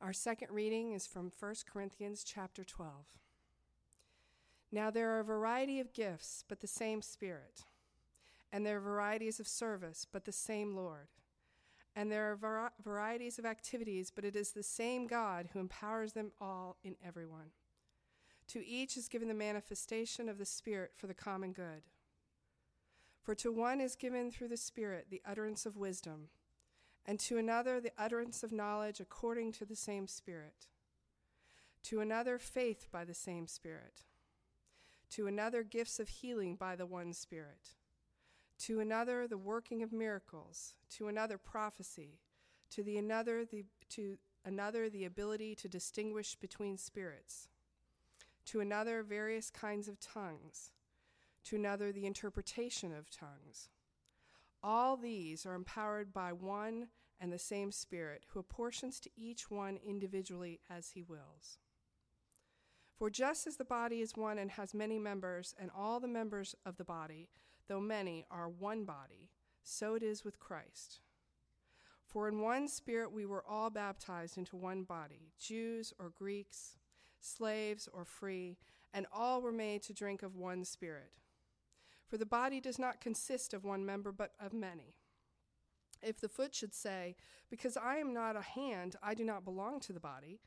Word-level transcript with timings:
Our 0.00 0.14
second 0.14 0.48
reading 0.50 0.92
is 0.92 1.06
from 1.06 1.30
1 1.38 1.54
Corinthians 1.70 2.24
chapter 2.24 2.64
12. 2.64 2.92
Now 4.72 4.90
there 4.90 5.10
are 5.10 5.20
a 5.20 5.24
variety 5.24 5.78
of 5.78 5.92
gifts, 5.92 6.42
but 6.48 6.60
the 6.60 6.66
same 6.66 7.02
Spirit. 7.02 7.64
And 8.50 8.64
there 8.64 8.78
are 8.78 8.80
varieties 8.80 9.40
of 9.40 9.46
service, 9.46 10.06
but 10.10 10.24
the 10.24 10.32
same 10.32 10.74
Lord. 10.74 11.08
And 11.94 12.10
there 12.10 12.32
are 12.32 12.36
var- 12.36 12.72
varieties 12.82 13.38
of 13.38 13.44
activities, 13.44 14.10
but 14.10 14.24
it 14.24 14.34
is 14.34 14.52
the 14.52 14.62
same 14.62 15.06
God 15.06 15.50
who 15.52 15.58
empowers 15.58 16.14
them 16.14 16.32
all 16.40 16.78
in 16.82 16.96
everyone. 17.06 17.50
To 18.48 18.66
each 18.66 18.96
is 18.96 19.08
given 19.08 19.28
the 19.28 19.34
manifestation 19.34 20.30
of 20.30 20.38
the 20.38 20.46
Spirit 20.46 20.92
for 20.96 21.08
the 21.08 21.14
common 21.14 21.52
good. 21.52 21.82
For 23.22 23.34
to 23.34 23.52
one 23.52 23.82
is 23.82 23.96
given 23.96 24.30
through 24.30 24.48
the 24.48 24.56
Spirit 24.56 25.08
the 25.10 25.20
utterance 25.26 25.66
of 25.66 25.76
wisdom, 25.76 26.28
and 27.10 27.18
to 27.18 27.38
another 27.38 27.80
the 27.80 27.90
utterance 27.98 28.44
of 28.44 28.52
knowledge 28.52 29.00
according 29.00 29.50
to 29.50 29.64
the 29.64 29.74
same 29.74 30.06
Spirit, 30.06 30.68
to 31.82 31.98
another 32.00 32.38
faith 32.38 32.86
by 32.92 33.04
the 33.04 33.14
same 33.14 33.48
Spirit, 33.48 34.04
to 35.10 35.26
another 35.26 35.64
gifts 35.64 35.98
of 35.98 36.08
healing 36.08 36.54
by 36.54 36.76
the 36.76 36.86
one 36.86 37.12
Spirit, 37.12 37.74
to 38.60 38.78
another 38.78 39.26
the 39.26 39.36
working 39.36 39.82
of 39.82 39.92
miracles, 39.92 40.74
to 40.88 41.08
another 41.08 41.36
prophecy, 41.36 42.20
to 42.70 42.84
the 42.84 42.96
another 42.96 43.44
the 43.44 43.64
to 43.88 44.16
another 44.44 44.88
the 44.88 45.04
ability 45.04 45.56
to 45.56 45.68
distinguish 45.68 46.36
between 46.36 46.78
spirits, 46.78 47.48
to 48.44 48.60
another 48.60 49.02
various 49.02 49.50
kinds 49.50 49.88
of 49.88 49.98
tongues 49.98 50.70
to 51.42 51.56
another 51.56 51.90
the 51.90 52.06
interpretation 52.06 52.94
of 52.94 53.10
tongues. 53.10 53.68
All 54.62 54.96
these 54.96 55.44
are 55.44 55.54
empowered 55.54 56.12
by 56.12 56.32
one 56.32 56.86
and 57.20 57.32
the 57.32 57.38
same 57.38 57.70
Spirit, 57.70 58.24
who 58.28 58.40
apportions 58.40 58.98
to 59.00 59.10
each 59.16 59.50
one 59.50 59.78
individually 59.84 60.60
as 60.70 60.90
he 60.90 61.02
wills. 61.02 61.58
For 62.96 63.10
just 63.10 63.46
as 63.46 63.56
the 63.56 63.64
body 63.64 64.00
is 64.00 64.16
one 64.16 64.38
and 64.38 64.50
has 64.52 64.74
many 64.74 64.98
members, 64.98 65.54
and 65.58 65.70
all 65.76 66.00
the 66.00 66.08
members 66.08 66.54
of 66.64 66.76
the 66.76 66.84
body, 66.84 67.28
though 67.68 67.80
many, 67.80 68.24
are 68.30 68.48
one 68.48 68.84
body, 68.84 69.30
so 69.62 69.94
it 69.94 70.02
is 70.02 70.24
with 70.24 70.38
Christ. 70.38 71.00
For 72.04 72.26
in 72.26 72.40
one 72.40 72.66
Spirit 72.66 73.12
we 73.12 73.24
were 73.24 73.44
all 73.46 73.70
baptized 73.70 74.36
into 74.36 74.56
one 74.56 74.82
body, 74.82 75.32
Jews 75.38 75.92
or 75.98 76.10
Greeks, 76.10 76.78
slaves 77.20 77.88
or 77.92 78.04
free, 78.04 78.58
and 78.92 79.06
all 79.12 79.40
were 79.40 79.52
made 79.52 79.82
to 79.84 79.94
drink 79.94 80.22
of 80.22 80.34
one 80.34 80.64
Spirit. 80.64 81.12
For 82.08 82.18
the 82.18 82.26
body 82.26 82.60
does 82.60 82.78
not 82.78 83.00
consist 83.00 83.54
of 83.54 83.64
one 83.64 83.86
member, 83.86 84.10
but 84.10 84.32
of 84.40 84.52
many. 84.52 84.96
If 86.02 86.20
the 86.20 86.28
foot 86.28 86.54
should 86.54 86.74
say, 86.74 87.16
Because 87.50 87.76
I 87.76 87.96
am 87.96 88.12
not 88.12 88.36
a 88.36 88.42
hand, 88.42 88.96
I 89.02 89.14
do 89.14 89.24
not 89.24 89.44
belong 89.44 89.80
to 89.80 89.92
the 89.92 90.00
body, 90.00 90.40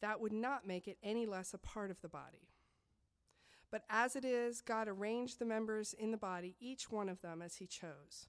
that 0.00 0.20
would 0.20 0.32
not 0.32 0.66
make 0.66 0.88
it 0.88 0.98
any 1.02 1.26
less 1.26 1.52
a 1.54 1.58
part 1.58 1.90
of 1.90 2.00
the 2.00 2.08
body. 2.08 2.48
But 3.70 3.84
as 3.88 4.16
it 4.16 4.24
is, 4.24 4.60
God 4.60 4.88
arranged 4.88 5.38
the 5.38 5.44
members 5.44 5.92
in 5.92 6.10
the 6.10 6.16
body, 6.16 6.56
each 6.58 6.90
one 6.90 7.08
of 7.08 7.20
them 7.20 7.40
as 7.40 7.56
he 7.56 7.66
chose. 7.66 8.26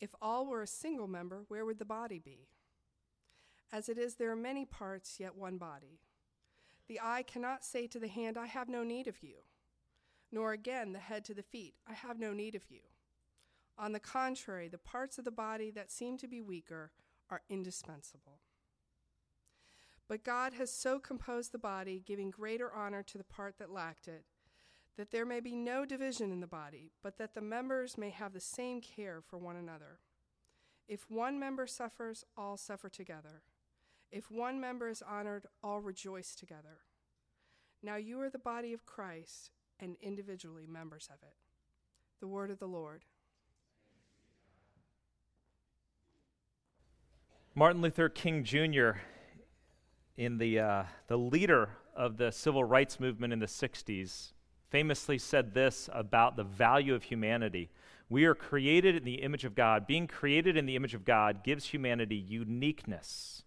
If 0.00 0.14
all 0.22 0.46
were 0.46 0.62
a 0.62 0.66
single 0.66 1.08
member, 1.08 1.44
where 1.48 1.66
would 1.66 1.78
the 1.78 1.84
body 1.84 2.18
be? 2.18 2.48
As 3.72 3.88
it 3.88 3.98
is, 3.98 4.14
there 4.14 4.30
are 4.30 4.36
many 4.36 4.64
parts, 4.64 5.20
yet 5.20 5.36
one 5.36 5.58
body. 5.58 6.00
The 6.88 7.00
eye 7.02 7.22
cannot 7.22 7.64
say 7.64 7.86
to 7.88 7.98
the 7.98 8.08
hand, 8.08 8.38
I 8.38 8.46
have 8.46 8.68
no 8.68 8.82
need 8.82 9.06
of 9.06 9.22
you 9.22 9.42
nor 10.32 10.52
again 10.52 10.92
the 10.92 10.98
head 10.98 11.24
to 11.26 11.34
the 11.34 11.42
feet, 11.42 11.74
I 11.88 11.94
have 11.94 12.18
no 12.18 12.32
need 12.32 12.54
of 12.54 12.70
you. 12.70 12.80
On 13.78 13.92
the 13.92 14.00
contrary, 14.00 14.68
the 14.68 14.78
parts 14.78 15.18
of 15.18 15.24
the 15.24 15.30
body 15.30 15.70
that 15.70 15.90
seem 15.90 16.18
to 16.18 16.28
be 16.28 16.40
weaker 16.40 16.90
are 17.30 17.42
indispensable. 17.48 18.40
But 20.08 20.24
God 20.24 20.54
has 20.54 20.72
so 20.72 20.98
composed 20.98 21.52
the 21.52 21.58
body, 21.58 22.02
giving 22.04 22.30
greater 22.30 22.72
honor 22.72 23.02
to 23.04 23.16
the 23.16 23.24
part 23.24 23.58
that 23.58 23.70
lacked 23.70 24.08
it, 24.08 24.24
that 24.96 25.12
there 25.12 25.24
may 25.24 25.40
be 25.40 25.54
no 25.54 25.86
division 25.86 26.32
in 26.32 26.40
the 26.40 26.46
body, 26.46 26.90
but 27.02 27.16
that 27.18 27.34
the 27.34 27.40
members 27.40 27.96
may 27.96 28.10
have 28.10 28.32
the 28.32 28.40
same 28.40 28.80
care 28.80 29.20
for 29.20 29.38
one 29.38 29.56
another. 29.56 30.00
If 30.88 31.08
one 31.08 31.38
member 31.38 31.66
suffers, 31.68 32.24
all 32.36 32.56
suffer 32.56 32.88
together. 32.88 33.42
If 34.10 34.30
one 34.30 34.60
member 34.60 34.88
is 34.88 35.02
honored, 35.02 35.46
all 35.62 35.80
rejoice 35.80 36.34
together. 36.34 36.80
Now 37.82 37.96
you 37.96 38.20
are 38.20 38.28
the 38.28 38.38
body 38.38 38.72
of 38.72 38.84
Christ 38.84 39.52
and 39.78 39.96
individually 40.02 40.66
members 40.66 41.08
of 41.08 41.22
it. 41.22 41.36
The 42.20 42.28
word 42.28 42.50
of 42.50 42.58
the 42.58 42.66
Lord. 42.66 43.04
Martin 47.54 47.82
Luther 47.82 48.08
King 48.08 48.44
Jr., 48.44 48.90
in 50.16 50.38
the, 50.38 50.60
uh, 50.60 50.82
the 51.08 51.18
leader 51.18 51.70
of 51.96 52.16
the 52.16 52.30
civil 52.30 52.62
rights 52.62 53.00
movement 53.00 53.32
in 53.32 53.40
the 53.40 53.46
60s, 53.46 54.32
famously 54.68 55.18
said 55.18 55.52
this 55.52 55.88
about 55.92 56.36
the 56.36 56.44
value 56.44 56.94
of 56.94 57.02
humanity. 57.02 57.68
We 58.08 58.24
are 58.24 58.36
created 58.36 58.94
in 58.94 59.04
the 59.04 59.22
image 59.22 59.44
of 59.44 59.56
God. 59.56 59.86
Being 59.88 60.06
created 60.06 60.56
in 60.56 60.66
the 60.66 60.76
image 60.76 60.94
of 60.94 61.04
God 61.04 61.42
gives 61.42 61.66
humanity 61.66 62.14
uniqueness, 62.14 63.42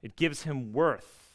it 0.00 0.14
gives 0.14 0.42
him 0.42 0.72
worth, 0.72 1.32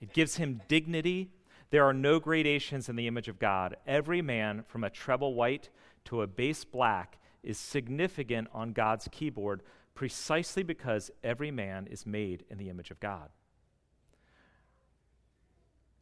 it 0.00 0.12
gives 0.12 0.36
him 0.36 0.60
dignity, 0.68 1.30
there 1.70 1.84
are 1.84 1.94
no 1.94 2.20
gradations 2.20 2.88
in 2.88 2.94
the 2.94 3.08
image 3.08 3.26
of 3.26 3.40
God. 3.40 3.76
Every 3.88 4.22
man, 4.22 4.62
from 4.68 4.84
a 4.84 4.90
treble 4.90 5.34
white 5.34 5.68
to 6.04 6.22
a 6.22 6.28
bass 6.28 6.64
black, 6.64 7.18
is 7.42 7.58
significant 7.58 8.48
on 8.52 8.72
God's 8.72 9.08
keyboard 9.10 9.62
precisely 10.00 10.62
because 10.62 11.10
every 11.22 11.50
man 11.50 11.86
is 11.86 12.06
made 12.06 12.42
in 12.48 12.56
the 12.56 12.70
image 12.70 12.90
of 12.90 12.98
God. 13.00 13.28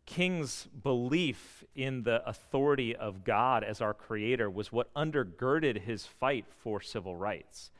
King's 0.07 0.69
belief 0.85 1.65
in 1.75 2.05
the 2.05 2.23
authority 2.25 2.95
of 2.95 3.25
God 3.25 3.65
as 3.65 3.81
our 3.81 3.93
creator 3.93 4.49
was 4.49 4.71
what 4.71 4.95
undergirded 4.95 5.81
his 5.81 6.07
fight 6.07 6.45
for 6.63 6.81
civil 6.81 7.17
rights 7.17 7.73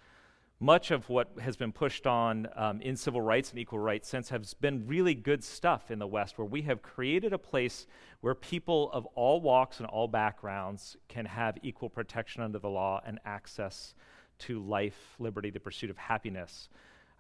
much 0.61 0.91
of 0.91 1.09
what 1.09 1.31
has 1.41 1.57
been 1.57 1.71
pushed 1.71 2.05
on 2.05 2.49
um, 2.57 2.81
in 2.81 2.97
civil 2.97 3.21
rights 3.21 3.51
and 3.51 3.61
equal 3.61 3.79
rights 3.79 4.09
since 4.09 4.29
has 4.29 4.55
been 4.55 4.85
really 4.89 5.15
good 5.15 5.45
stuff 5.45 5.89
in 5.89 6.01
the 6.01 6.07
West, 6.07 6.37
where 6.37 6.45
we 6.45 6.63
have 6.63 6.83
created 6.83 7.33
a 7.33 7.39
place 7.39 7.87
where 8.23 8.35
people 8.35 8.91
of 8.93 9.07
all 9.15 9.41
walks 9.41 9.79
and 9.79 9.87
all 9.87 10.09
backgrounds 10.09 10.97
can 11.07 11.25
have 11.25 11.57
equal 11.63 11.89
protection 11.89 12.43
under 12.43 12.59
the 12.59 12.69
law 12.69 13.01
and 13.07 13.21
access 13.25 13.95
to 14.41 14.61
life, 14.61 15.15
liberty, 15.19 15.51
the 15.51 15.61
pursuit 15.61 15.91
of 15.91 15.97
happiness. 15.97 16.69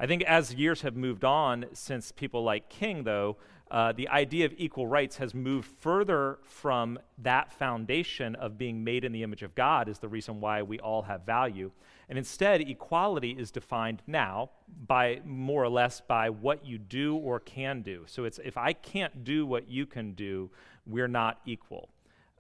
I 0.00 0.06
think 0.06 0.22
as 0.22 0.54
years 0.54 0.82
have 0.82 0.96
moved 0.96 1.24
on 1.24 1.66
since 1.72 2.12
people 2.12 2.44
like 2.44 2.68
King, 2.68 3.02
though, 3.02 3.36
uh, 3.70 3.92
the 3.92 4.08
idea 4.08 4.46
of 4.46 4.54
equal 4.56 4.86
rights 4.86 5.16
has 5.16 5.34
moved 5.34 5.68
further 5.80 6.38
from 6.42 6.98
that 7.18 7.52
foundation 7.52 8.34
of 8.36 8.56
being 8.56 8.82
made 8.82 9.04
in 9.04 9.12
the 9.12 9.22
image 9.22 9.42
of 9.42 9.54
God, 9.54 9.88
is 9.88 9.98
the 9.98 10.08
reason 10.08 10.40
why 10.40 10.62
we 10.62 10.78
all 10.80 11.02
have 11.02 11.26
value. 11.26 11.70
And 12.08 12.16
instead, 12.16 12.62
equality 12.62 13.32
is 13.32 13.50
defined 13.50 14.02
now 14.06 14.50
by 14.86 15.20
more 15.26 15.62
or 15.62 15.68
less 15.68 16.00
by 16.00 16.30
what 16.30 16.64
you 16.64 16.78
do 16.78 17.16
or 17.16 17.40
can 17.40 17.82
do. 17.82 18.04
So 18.06 18.24
it's 18.24 18.38
if 18.42 18.56
I 18.56 18.72
can't 18.72 19.24
do 19.24 19.44
what 19.44 19.68
you 19.68 19.84
can 19.84 20.12
do, 20.12 20.50
we're 20.86 21.08
not 21.08 21.40
equal. 21.44 21.90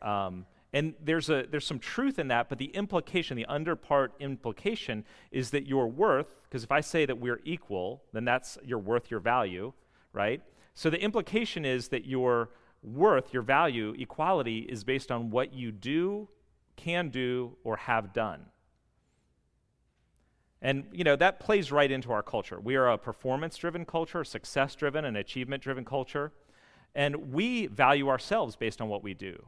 Um, 0.00 0.46
and 0.72 0.94
there's, 1.02 1.30
a, 1.30 1.46
there's 1.50 1.66
some 1.66 1.78
truth 1.78 2.18
in 2.18 2.28
that, 2.28 2.48
but 2.48 2.58
the 2.58 2.66
implication, 2.66 3.36
the 3.36 3.46
underpart 3.48 4.08
implication, 4.20 5.04
is 5.30 5.50
that 5.50 5.66
your 5.66 5.86
worth, 5.86 6.26
because 6.42 6.62
if 6.62 6.70
I 6.70 6.80
say 6.80 7.06
that 7.06 7.18
we're 7.18 7.40
equal, 7.44 8.02
then 8.12 8.24
that's 8.24 8.58
your 8.64 8.78
worth, 8.78 9.10
your 9.10 9.20
value, 9.20 9.72
right? 10.12 10.42
So 10.74 10.90
the 10.90 11.00
implication 11.00 11.64
is 11.64 11.88
that 11.88 12.04
your 12.04 12.50
worth, 12.82 13.32
your 13.32 13.42
value, 13.42 13.94
equality 13.98 14.60
is 14.60 14.84
based 14.84 15.10
on 15.10 15.30
what 15.30 15.52
you 15.54 15.72
do, 15.72 16.28
can 16.76 17.08
do, 17.08 17.56
or 17.64 17.76
have 17.76 18.12
done. 18.12 18.46
And 20.60 20.84
you 20.92 21.04
know 21.04 21.16
that 21.16 21.40
plays 21.40 21.70
right 21.72 21.90
into 21.90 22.12
our 22.12 22.22
culture. 22.22 22.60
We 22.60 22.76
are 22.76 22.88
a 22.88 22.98
performance-driven 22.98 23.84
culture, 23.84 24.24
success-driven, 24.24 25.04
and 25.04 25.16
achievement-driven 25.16 25.84
culture, 25.84 26.32
and 26.94 27.32
we 27.32 27.68
value 27.68 28.08
ourselves 28.08 28.56
based 28.56 28.80
on 28.80 28.88
what 28.88 29.02
we 29.02 29.14
do. 29.14 29.44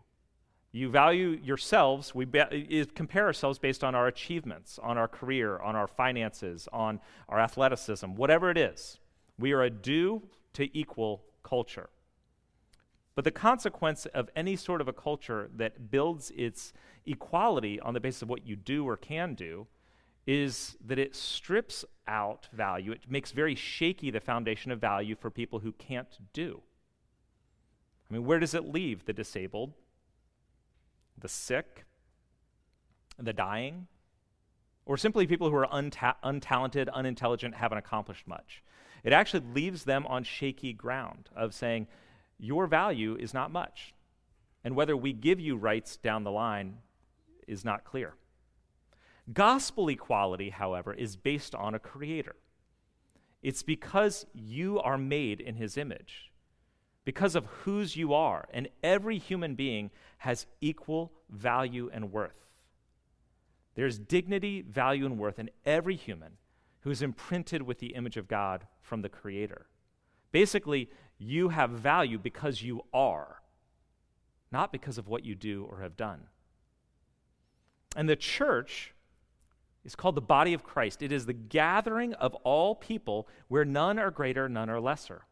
You 0.72 0.88
value 0.88 1.38
yourselves, 1.42 2.14
we 2.14 2.24
be, 2.24 2.86
compare 2.94 3.26
ourselves 3.26 3.58
based 3.58 3.82
on 3.82 3.94
our 3.96 4.06
achievements, 4.06 4.78
on 4.80 4.96
our 4.96 5.08
career, 5.08 5.58
on 5.58 5.74
our 5.74 5.88
finances, 5.88 6.68
on 6.72 7.00
our 7.28 7.40
athleticism, 7.40 8.06
whatever 8.14 8.50
it 8.50 8.58
is. 8.58 8.98
We 9.38 9.52
are 9.52 9.62
a 9.62 9.70
do 9.70 10.22
to 10.52 10.78
equal 10.78 11.24
culture. 11.42 11.90
But 13.16 13.24
the 13.24 13.32
consequence 13.32 14.06
of 14.06 14.30
any 14.36 14.54
sort 14.54 14.80
of 14.80 14.86
a 14.86 14.92
culture 14.92 15.50
that 15.56 15.90
builds 15.90 16.30
its 16.36 16.72
equality 17.04 17.80
on 17.80 17.92
the 17.92 18.00
basis 18.00 18.22
of 18.22 18.28
what 18.28 18.46
you 18.46 18.54
do 18.54 18.88
or 18.88 18.96
can 18.96 19.34
do 19.34 19.66
is 20.26 20.76
that 20.86 20.98
it 20.98 21.16
strips 21.16 21.84
out 22.06 22.48
value. 22.52 22.92
It 22.92 23.10
makes 23.10 23.32
very 23.32 23.56
shaky 23.56 24.12
the 24.12 24.20
foundation 24.20 24.70
of 24.70 24.80
value 24.80 25.16
for 25.16 25.30
people 25.30 25.58
who 25.58 25.72
can't 25.72 26.18
do. 26.32 26.62
I 28.08 28.14
mean, 28.14 28.24
where 28.24 28.38
does 28.38 28.54
it 28.54 28.64
leave 28.64 29.04
the 29.04 29.12
disabled, 29.12 29.74
the 31.20 31.28
sick, 31.28 31.84
the 33.18 33.32
dying, 33.32 33.86
or 34.86 34.96
simply 34.96 35.26
people 35.26 35.50
who 35.50 35.56
are 35.56 35.68
unta- 35.68 36.16
untalented, 36.24 36.88
unintelligent, 36.92 37.54
haven't 37.54 37.78
accomplished 37.78 38.26
much? 38.26 38.62
it 39.02 39.12
actually 39.12 39.44
leaves 39.54 39.84
them 39.84 40.06
on 40.06 40.24
shaky 40.24 40.72
ground 40.72 41.28
of 41.34 41.54
saying, 41.54 41.86
Your 42.38 42.66
value 42.66 43.16
is 43.16 43.34
not 43.34 43.50
much. 43.50 43.94
And 44.62 44.76
whether 44.76 44.96
we 44.96 45.12
give 45.12 45.40
you 45.40 45.56
rights 45.56 45.96
down 45.96 46.24
the 46.24 46.30
line 46.30 46.78
is 47.48 47.64
not 47.64 47.84
clear. 47.84 48.14
Gospel 49.32 49.88
equality, 49.88 50.50
however, 50.50 50.92
is 50.92 51.16
based 51.16 51.54
on 51.54 51.74
a 51.74 51.78
creator. 51.78 52.36
It's 53.42 53.62
because 53.62 54.26
you 54.34 54.78
are 54.80 54.98
made 54.98 55.40
in 55.40 55.54
his 55.54 55.78
image, 55.78 56.29
because 57.10 57.34
of 57.34 57.44
whose 57.46 57.96
you 57.96 58.14
are, 58.14 58.46
and 58.52 58.68
every 58.84 59.18
human 59.18 59.56
being 59.56 59.90
has 60.18 60.46
equal 60.60 61.10
value 61.28 61.90
and 61.92 62.12
worth. 62.12 62.46
There's 63.74 63.98
dignity, 63.98 64.62
value, 64.62 65.06
and 65.06 65.18
worth 65.18 65.40
in 65.40 65.50
every 65.66 65.96
human 65.96 66.34
who 66.82 66.90
is 66.92 67.02
imprinted 67.02 67.62
with 67.62 67.80
the 67.80 67.96
image 67.96 68.16
of 68.16 68.28
God 68.28 68.64
from 68.80 69.02
the 69.02 69.08
Creator. 69.08 69.66
Basically, 70.30 70.88
you 71.18 71.48
have 71.48 71.70
value 71.70 72.16
because 72.16 72.62
you 72.62 72.82
are, 72.94 73.42
not 74.52 74.70
because 74.70 74.96
of 74.96 75.08
what 75.08 75.24
you 75.24 75.34
do 75.34 75.66
or 75.68 75.80
have 75.80 75.96
done. 75.96 76.28
And 77.96 78.08
the 78.08 78.14
church 78.14 78.94
is 79.84 79.96
called 79.96 80.14
the 80.14 80.20
body 80.20 80.54
of 80.54 80.62
Christ. 80.62 81.02
It 81.02 81.10
is 81.10 81.26
the 81.26 81.32
gathering 81.32 82.14
of 82.14 82.36
all 82.44 82.76
people 82.76 83.26
where 83.48 83.64
none 83.64 83.98
are 83.98 84.12
greater, 84.12 84.48
none 84.48 84.70
are 84.70 84.80
lesser. 84.80 85.22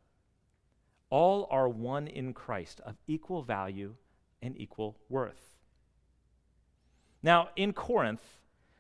All 1.11 1.47
are 1.51 1.69
one 1.69 2.07
in 2.07 2.35
Christ 2.35 2.81
of 2.85 2.97
equal 3.07 3.43
value 3.43 3.95
and 4.43 4.59
equal 4.61 4.97
worth. 5.09 5.57
Now, 7.23 7.49
in 7.57 7.73
Corinth, 7.73 8.23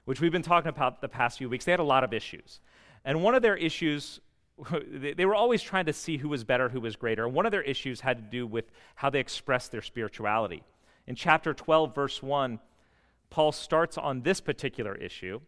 which 0.04 0.20
we've 0.20 0.32
been 0.32 0.42
talking 0.42 0.68
about 0.68 1.00
the 1.00 1.08
past 1.08 1.38
few 1.38 1.48
weeks, 1.48 1.64
they 1.64 1.72
had 1.72 1.80
a 1.80 1.84
lot 1.84 2.04
of 2.04 2.12
issues. 2.12 2.60
And 3.04 3.22
one 3.22 3.34
of 3.34 3.42
their 3.42 3.56
issues, 3.56 4.20
they 4.92 5.24
were 5.24 5.34
always 5.34 5.62
trying 5.62 5.86
to 5.86 5.92
see 5.92 6.16
who 6.16 6.28
was 6.28 6.44
better, 6.44 6.68
who 6.68 6.80
was 6.80 6.96
greater. 6.96 7.24
And 7.24 7.34
one 7.34 7.46
of 7.46 7.52
their 7.52 7.62
issues 7.62 8.00
had 8.00 8.16
to 8.18 8.22
do 8.22 8.46
with 8.46 8.70
how 8.94 9.10
they 9.10 9.20
expressed 9.20 9.72
their 9.72 9.82
spirituality. 9.82 10.62
In 11.06 11.14
chapter 11.14 11.54
12, 11.54 11.94
verse 11.94 12.22
1, 12.22 12.60
Paul 13.30 13.52
starts 13.52 13.98
on 13.98 14.22
this 14.22 14.40
particular 14.40 14.94
issue 14.94 15.40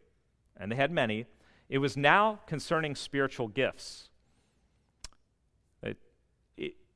and 0.57 0.71
they 0.71 0.77
had 0.77 0.91
many. 0.91 1.27
It 1.69 1.79
was 1.79 1.97
now 1.97 2.41
concerning 2.47 2.95
spiritual 2.95 3.49
gifts. 3.49 4.10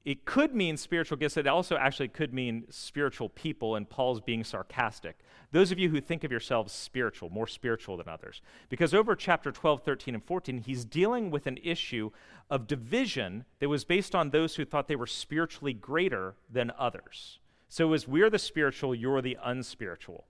It, 0.04 0.24
could 0.24 0.54
mean 0.54 0.76
spiritual 0.76 1.16
gifts. 1.16 1.36
It 1.36 1.46
also 1.46 1.76
actually 1.76 2.08
could 2.08 2.34
mean 2.34 2.64
spiritual 2.68 3.30
people, 3.30 3.74
and 3.76 3.88
Paul's 3.88 4.20
being 4.20 4.44
sarcastic. 4.44 5.18
Those 5.50 5.72
of 5.72 5.78
you 5.78 5.88
who 5.88 6.00
think 6.00 6.24
of 6.24 6.30
yourselves 6.30 6.72
spiritual, 6.72 7.30
more 7.30 7.46
spiritual 7.46 7.96
than 7.96 8.08
others. 8.08 8.42
Because 8.68 8.92
over 8.92 9.16
chapter 9.16 9.50
12, 9.50 9.82
13, 9.82 10.14
and 10.14 10.24
14, 10.24 10.58
he's 10.58 10.84
dealing 10.84 11.30
with 11.30 11.46
an 11.46 11.58
issue 11.62 12.10
of 12.50 12.66
division 12.66 13.44
that 13.60 13.68
was 13.68 13.84
based 13.84 14.14
on 14.14 14.30
those 14.30 14.56
who 14.56 14.64
thought 14.64 14.88
they 14.88 14.96
were 14.96 15.06
spiritually 15.06 15.72
greater 15.72 16.34
than 16.52 16.70
others. 16.78 17.38
So 17.68 17.88
was 17.88 18.06
we're 18.06 18.30
the 18.30 18.38
spiritual, 18.38 18.94
you're 18.94 19.22
the 19.22 19.38
unspiritual. 19.42 20.26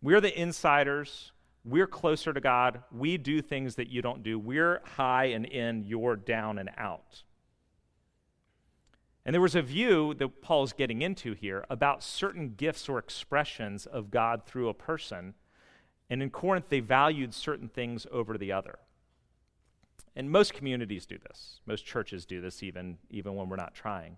We're 0.00 0.20
the 0.20 0.40
insiders, 0.40 1.32
we're 1.64 1.86
closer 1.86 2.32
to 2.32 2.40
God. 2.40 2.82
We 2.92 3.18
do 3.18 3.42
things 3.42 3.74
that 3.74 3.88
you 3.88 4.00
don't 4.00 4.22
do. 4.22 4.38
We're 4.38 4.80
high 4.84 5.26
and 5.26 5.44
in, 5.44 5.84
you're 5.84 6.16
down 6.16 6.58
and 6.58 6.70
out. 6.78 7.24
And 9.28 9.34
there 9.34 9.42
was 9.42 9.54
a 9.54 9.60
view 9.60 10.14
that 10.14 10.40
Paul's 10.40 10.72
getting 10.72 11.02
into 11.02 11.34
here 11.34 11.62
about 11.68 12.02
certain 12.02 12.54
gifts 12.56 12.88
or 12.88 12.98
expressions 12.98 13.84
of 13.84 14.10
God 14.10 14.46
through 14.46 14.70
a 14.70 14.72
person. 14.72 15.34
And 16.08 16.22
in 16.22 16.30
Corinth, 16.30 16.70
they 16.70 16.80
valued 16.80 17.34
certain 17.34 17.68
things 17.68 18.06
over 18.10 18.38
the 18.38 18.52
other. 18.52 18.78
And 20.16 20.30
most 20.30 20.54
communities 20.54 21.04
do 21.04 21.18
this. 21.18 21.60
Most 21.66 21.84
churches 21.84 22.24
do 22.24 22.40
this, 22.40 22.62
even, 22.62 22.96
even 23.10 23.34
when 23.34 23.50
we're 23.50 23.56
not 23.56 23.74
trying. 23.74 24.16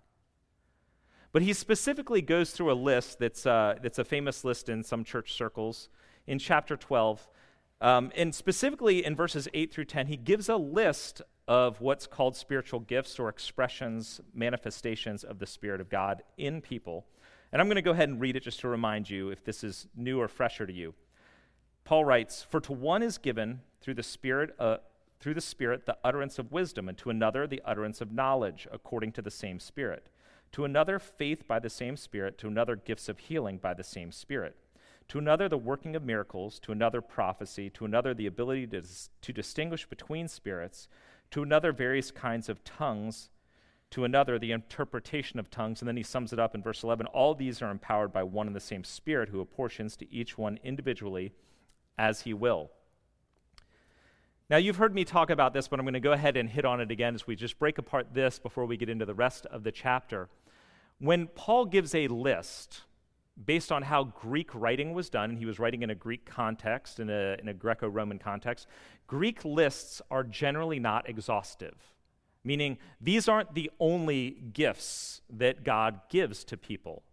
But 1.33 1.41
he 1.41 1.51
specifically 1.51 2.21
goes 2.21 2.51
through 2.51 2.71
a 2.71 2.73
list 2.73 3.19
that's, 3.19 3.45
uh, 3.45 3.79
that's 3.83 3.99
a 3.99 4.05
famous 4.05 4.45
list 4.45 4.69
in 4.69 4.81
some 4.81 5.03
church 5.03 5.33
circles 5.33 5.89
in 6.25 6.39
chapter 6.39 6.77
12 6.77 7.27
um, 7.81 8.11
and 8.15 8.33
specifically 8.33 9.03
in 9.03 9.15
verses 9.15 9.47
8 9.55 9.73
through 9.73 9.85
10, 9.85 10.05
he 10.05 10.15
gives 10.15 10.47
a 10.49 10.55
list 10.55 11.23
of 11.47 11.81
what's 11.81 12.07
called 12.07 12.35
spiritual 12.35 12.79
gifts 12.79 13.19
or 13.19 13.29
expressions, 13.29 14.21
manifestations 14.33 15.23
of 15.23 15.39
the 15.39 15.45
Spirit 15.45 15.81
of 15.81 15.89
God 15.89 16.23
in 16.37 16.61
people. 16.61 17.05
And 17.51 17.61
I'm 17.61 17.67
going 17.67 17.75
to 17.75 17.81
go 17.81 17.91
ahead 17.91 18.09
and 18.09 18.21
read 18.21 18.35
it 18.35 18.43
just 18.43 18.59
to 18.61 18.67
remind 18.67 19.09
you 19.09 19.29
if 19.29 19.43
this 19.43 19.63
is 19.63 19.87
new 19.95 20.19
or 20.19 20.27
fresher 20.27 20.65
to 20.65 20.73
you. 20.73 20.93
Paul 21.83 22.05
writes, 22.05 22.43
For 22.43 22.61
to 22.61 22.73
one 22.73 23.03
is 23.03 23.17
given 23.17 23.61
through 23.81 23.95
the 23.95 24.03
Spirit, 24.03 24.55
uh, 24.59 24.77
through 25.19 25.33
the 25.33 25.41
Spirit 25.41 25.85
the 25.85 25.97
utterance 26.03 26.39
of 26.39 26.51
wisdom, 26.51 26.87
and 26.87 26.97
to 26.99 27.09
another 27.09 27.47
the 27.47 27.61
utterance 27.65 27.99
of 28.01 28.11
knowledge, 28.11 28.67
according 28.71 29.11
to 29.13 29.21
the 29.21 29.31
same 29.31 29.59
Spirit. 29.59 30.07
To 30.53 30.63
another 30.63 30.99
faith 30.99 31.47
by 31.47 31.59
the 31.59 31.69
same 31.69 31.97
Spirit, 31.97 32.37
to 32.39 32.47
another 32.47 32.75
gifts 32.75 33.09
of 33.09 33.19
healing 33.19 33.57
by 33.57 33.73
the 33.73 33.83
same 33.83 34.11
Spirit 34.11 34.55
to 35.11 35.19
another 35.19 35.49
the 35.49 35.57
working 35.57 35.93
of 35.97 36.03
miracles, 36.05 36.57
to 36.57 36.71
another 36.71 37.01
prophecy, 37.01 37.69
to 37.69 37.83
another 37.83 38.13
the 38.13 38.27
ability 38.27 38.65
to, 38.65 38.81
to 39.21 39.33
distinguish 39.33 39.85
between 39.85 40.25
spirits, 40.25 40.87
to 41.31 41.43
another 41.43 41.71
various 41.71 42.11
kinds 42.11 42.49
of 42.49 42.63
tongues, 42.63 43.29
to 43.89 44.05
another 44.05 44.39
the 44.39 44.51
interpretation 44.51 45.39
of 45.39 45.49
tongues. 45.49 45.81
And 45.81 45.87
then 45.87 45.97
he 45.97 46.03
sums 46.03 46.31
it 46.31 46.39
up 46.39 46.55
in 46.55 46.61
verse 46.61 46.83
11 46.83 47.07
all 47.07 47.33
these 47.35 47.61
are 47.61 47.71
empowered 47.71 48.13
by 48.13 48.23
one 48.23 48.47
and 48.47 48.55
the 48.55 48.59
same 48.59 48.83
Spirit 48.83 49.29
who 49.29 49.41
apportions 49.41 49.95
to 49.97 50.13
each 50.13 50.37
one 50.37 50.59
individually 50.63 51.33
as 51.97 52.21
he 52.21 52.33
will. 52.33 52.71
Now, 54.49 54.57
you've 54.57 54.77
heard 54.77 54.93
me 54.93 55.05
talk 55.05 55.29
about 55.29 55.53
this, 55.53 55.69
but 55.69 55.79
I'm 55.79 55.85
going 55.85 55.93
to 55.93 56.01
go 56.01 56.11
ahead 56.11 56.35
and 56.35 56.49
hit 56.49 56.65
on 56.65 56.81
it 56.81 56.91
again 56.91 57.15
as 57.15 57.25
we 57.25 57.37
just 57.37 57.57
break 57.57 57.77
apart 57.77 58.13
this 58.13 58.37
before 58.37 58.65
we 58.65 58.75
get 58.75 58.89
into 58.89 59.05
the 59.05 59.13
rest 59.13 59.45
of 59.45 59.63
the 59.63 59.71
chapter. 59.71 60.27
When 60.99 61.27
Paul 61.27 61.65
gives 61.65 61.95
a 61.95 62.09
list, 62.09 62.81
based 63.45 63.71
on 63.71 63.81
how 63.81 64.03
Greek 64.03 64.53
writing 64.53 64.93
was 64.93 65.09
done, 65.09 65.29
and 65.31 65.39
he 65.39 65.45
was 65.45 65.59
writing 65.59 65.83
in 65.83 65.89
a 65.89 65.95
Greek 65.95 66.25
context, 66.25 66.99
in 66.99 67.09
a, 67.09 67.37
in 67.39 67.47
a 67.47 67.53
Greco 67.53 67.87
Roman 67.87 68.19
context, 68.19 68.67
Greek 69.07 69.43
lists 69.43 70.01
are 70.11 70.23
generally 70.23 70.79
not 70.79 71.09
exhaustive, 71.09 71.75
meaning 72.43 72.77
these 72.99 73.27
aren't 73.27 73.53
the 73.53 73.71
only 73.79 74.31
gifts 74.53 75.21
that 75.29 75.63
God 75.63 76.01
gives 76.09 76.43
to 76.45 76.57
people. 76.57 77.03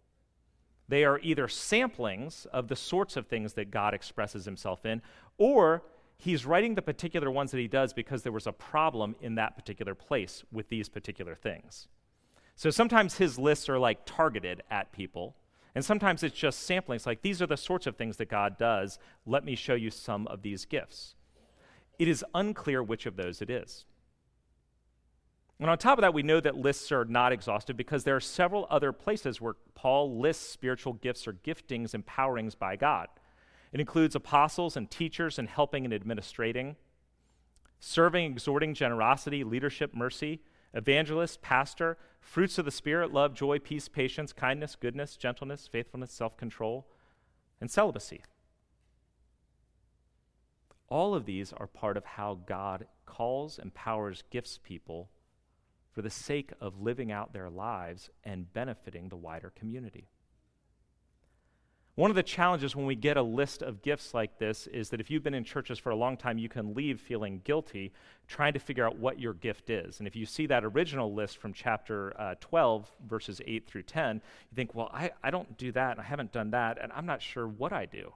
They 0.87 1.05
are 1.05 1.19
either 1.19 1.47
samplings 1.47 2.47
of 2.47 2.67
the 2.67 2.75
sorts 2.75 3.15
of 3.15 3.27
things 3.27 3.53
that 3.53 3.71
God 3.71 3.93
expresses 3.93 4.45
himself 4.45 4.85
in, 4.85 5.01
or 5.37 5.83
he's 6.17 6.45
writing 6.45 6.75
the 6.75 6.81
particular 6.81 7.31
ones 7.31 7.51
that 7.51 7.59
he 7.59 7.67
does 7.67 7.93
because 7.93 8.23
there 8.23 8.31
was 8.31 8.47
a 8.47 8.51
problem 8.51 9.15
in 9.21 9.35
that 9.35 9.55
particular 9.55 9.95
place 9.95 10.43
with 10.51 10.67
these 10.69 10.89
particular 10.89 11.35
things. 11.35 11.87
So 12.55 12.69
sometimes 12.71 13.17
his 13.17 13.39
lists 13.39 13.69
are 13.69 13.79
like 13.79 14.05
targeted 14.05 14.63
at 14.69 14.91
people 14.91 15.35
and 15.75 15.85
sometimes 15.85 16.23
it's 16.23 16.37
just 16.37 16.63
sampling. 16.63 16.97
It's 16.97 17.05
like, 17.05 17.21
these 17.21 17.41
are 17.41 17.47
the 17.47 17.57
sorts 17.57 17.87
of 17.87 17.95
things 17.95 18.17
that 18.17 18.29
God 18.29 18.57
does. 18.57 18.97
Let 19.25 19.45
me 19.45 19.55
show 19.55 19.75
you 19.75 19.91
some 19.91 20.27
of 20.27 20.41
these 20.41 20.65
gifts. 20.65 21.15
It 21.97 22.07
is 22.07 22.25
unclear 22.33 22.81
which 22.81 23.05
of 23.05 23.15
those 23.15 23.41
it 23.41 23.49
is. 23.49 23.85
And 25.59 25.69
on 25.69 25.77
top 25.77 25.97
of 25.97 26.03
that, 26.03 26.13
we 26.13 26.23
know 26.23 26.39
that 26.39 26.55
lists 26.55 26.91
are 26.91 27.03
not 27.03 27.33
exhaustive 27.33 27.75
because 27.75 28.05
there 28.05 28.15
are 28.15 28.21
several 28.21 28.65
other 28.69 28.93
places 28.93 29.41
where 29.41 29.55
Paul 29.75 30.19
lists 30.19 30.49
spiritual 30.49 30.93
gifts 30.93 31.27
or 31.27 31.33
giftings, 31.33 31.91
empowerings 31.91 32.57
by 32.57 32.77
God. 32.77 33.07
It 33.73 33.81
includes 33.81 34.15
apostles 34.15 34.77
and 34.77 34.89
teachers 34.89 35.37
and 35.37 35.49
helping 35.49 35.83
and 35.83 35.93
administrating, 35.93 36.77
serving, 37.79 38.31
exhorting, 38.31 38.73
generosity, 38.73 39.43
leadership, 39.43 39.93
mercy, 39.93 40.41
evangelist, 40.73 41.41
pastor, 41.41 41.97
fruits 42.21 42.57
of 42.57 42.65
the 42.65 42.71
Spirit, 42.71 43.13
love, 43.13 43.33
joy, 43.33 43.59
peace, 43.59 43.87
patience, 43.87 44.33
kindness, 44.33 44.75
goodness, 44.75 45.15
gentleness, 45.15 45.67
faithfulness, 45.67 46.11
self 46.11 46.37
control, 46.37 46.87
and 47.59 47.69
celibacy. 47.69 48.23
All 50.87 51.13
of 51.13 51.25
these 51.25 51.53
are 51.53 51.67
part 51.67 51.97
of 51.97 52.05
how 52.05 52.39
God 52.45 52.87
calls, 53.05 53.59
empowers, 53.59 54.23
gifts 54.31 54.59
people 54.61 55.09
for 55.91 56.01
the 56.01 56.09
sake 56.09 56.51
of 56.59 56.81
living 56.81 57.11
out 57.11 57.33
their 57.33 57.49
lives 57.49 58.09
and 58.23 58.51
benefiting 58.53 59.09
the 59.09 59.15
wider 59.15 59.51
community. 59.51 60.07
One 61.99 62.09
of 62.09 62.15
the 62.15 62.23
challenges 62.23 62.77
when 62.77 62.85
we 62.85 62.95
get 62.95 63.17
a 63.17 63.21
list 63.21 63.61
of 63.61 63.81
gifts 63.81 64.13
like 64.13 64.39
this 64.39 64.67
is 64.67 64.87
that 64.87 65.01
if 65.01 65.11
you've 65.11 65.21
been 65.21 65.33
in 65.33 65.43
churches 65.43 65.77
for 65.77 65.89
a 65.89 65.95
long 65.97 66.15
time, 66.15 66.37
you 66.37 66.47
can 66.47 66.73
leave 66.73 67.01
feeling 67.01 67.41
guilty 67.43 67.91
trying 68.25 68.53
to 68.53 68.59
figure 68.59 68.87
out 68.87 68.95
what 68.95 69.19
your 69.19 69.33
gift 69.33 69.69
is. 69.69 69.99
And 69.99 70.07
if 70.07 70.15
you 70.15 70.25
see 70.25 70.45
that 70.45 70.63
original 70.63 71.13
list 71.13 71.39
from 71.39 71.51
chapter 71.51 72.17
uh, 72.17 72.35
12, 72.39 72.89
verses 73.05 73.41
8 73.45 73.67
through 73.67 73.83
10, 73.83 74.15
you 74.15 74.55
think, 74.55 74.73
well, 74.73 74.89
I, 74.93 75.11
I 75.21 75.29
don't 75.29 75.57
do 75.57 75.73
that, 75.73 75.91
and 75.91 75.99
I 75.99 76.05
haven't 76.05 76.31
done 76.31 76.51
that, 76.51 76.77
and 76.81 76.89
I'm 76.93 77.05
not 77.05 77.21
sure 77.21 77.45
what 77.45 77.73
I 77.73 77.85
do. 77.85 78.13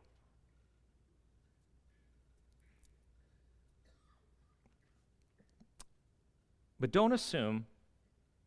But 6.79 6.93
don't 6.93 7.11
assume 7.11 7.65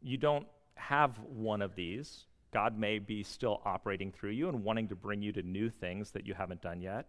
you 0.00 0.16
don't 0.16 0.46
have 0.76 1.18
one 1.18 1.60
of 1.60 1.74
these 1.74 2.24
God 2.56 2.78
may 2.78 2.98
be 2.98 3.22
still 3.22 3.60
operating 3.66 4.10
through 4.10 4.30
you 4.30 4.48
and 4.48 4.64
wanting 4.64 4.88
to 4.88 4.96
bring 4.96 5.20
you 5.20 5.30
to 5.32 5.42
new 5.42 5.68
things 5.68 6.12
that 6.12 6.26
you 6.26 6.32
haven't 6.32 6.62
done 6.62 6.80
yet. 6.80 7.06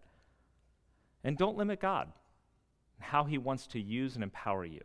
And 1.24 1.38
don't 1.38 1.56
limit 1.56 1.80
God, 1.80 2.12
how 2.98 3.24
He 3.24 3.38
wants 3.38 3.66
to 3.68 3.80
use 3.80 4.14
and 4.14 4.22
empower 4.22 4.66
you. 4.66 4.82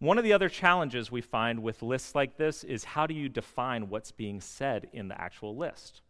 One 0.00 0.18
of 0.18 0.24
the 0.24 0.34
other 0.34 0.50
challenges 0.50 1.10
we 1.10 1.22
find 1.22 1.62
with 1.62 1.80
lists 1.80 2.14
like 2.14 2.36
this 2.36 2.62
is 2.62 2.84
how 2.84 3.06
do 3.06 3.14
you 3.14 3.30
define 3.30 3.88
what's 3.88 4.12
being 4.12 4.38
said 4.38 4.88
in 4.92 5.08
the 5.08 5.18
actual 5.18 5.56
list? 5.56 6.02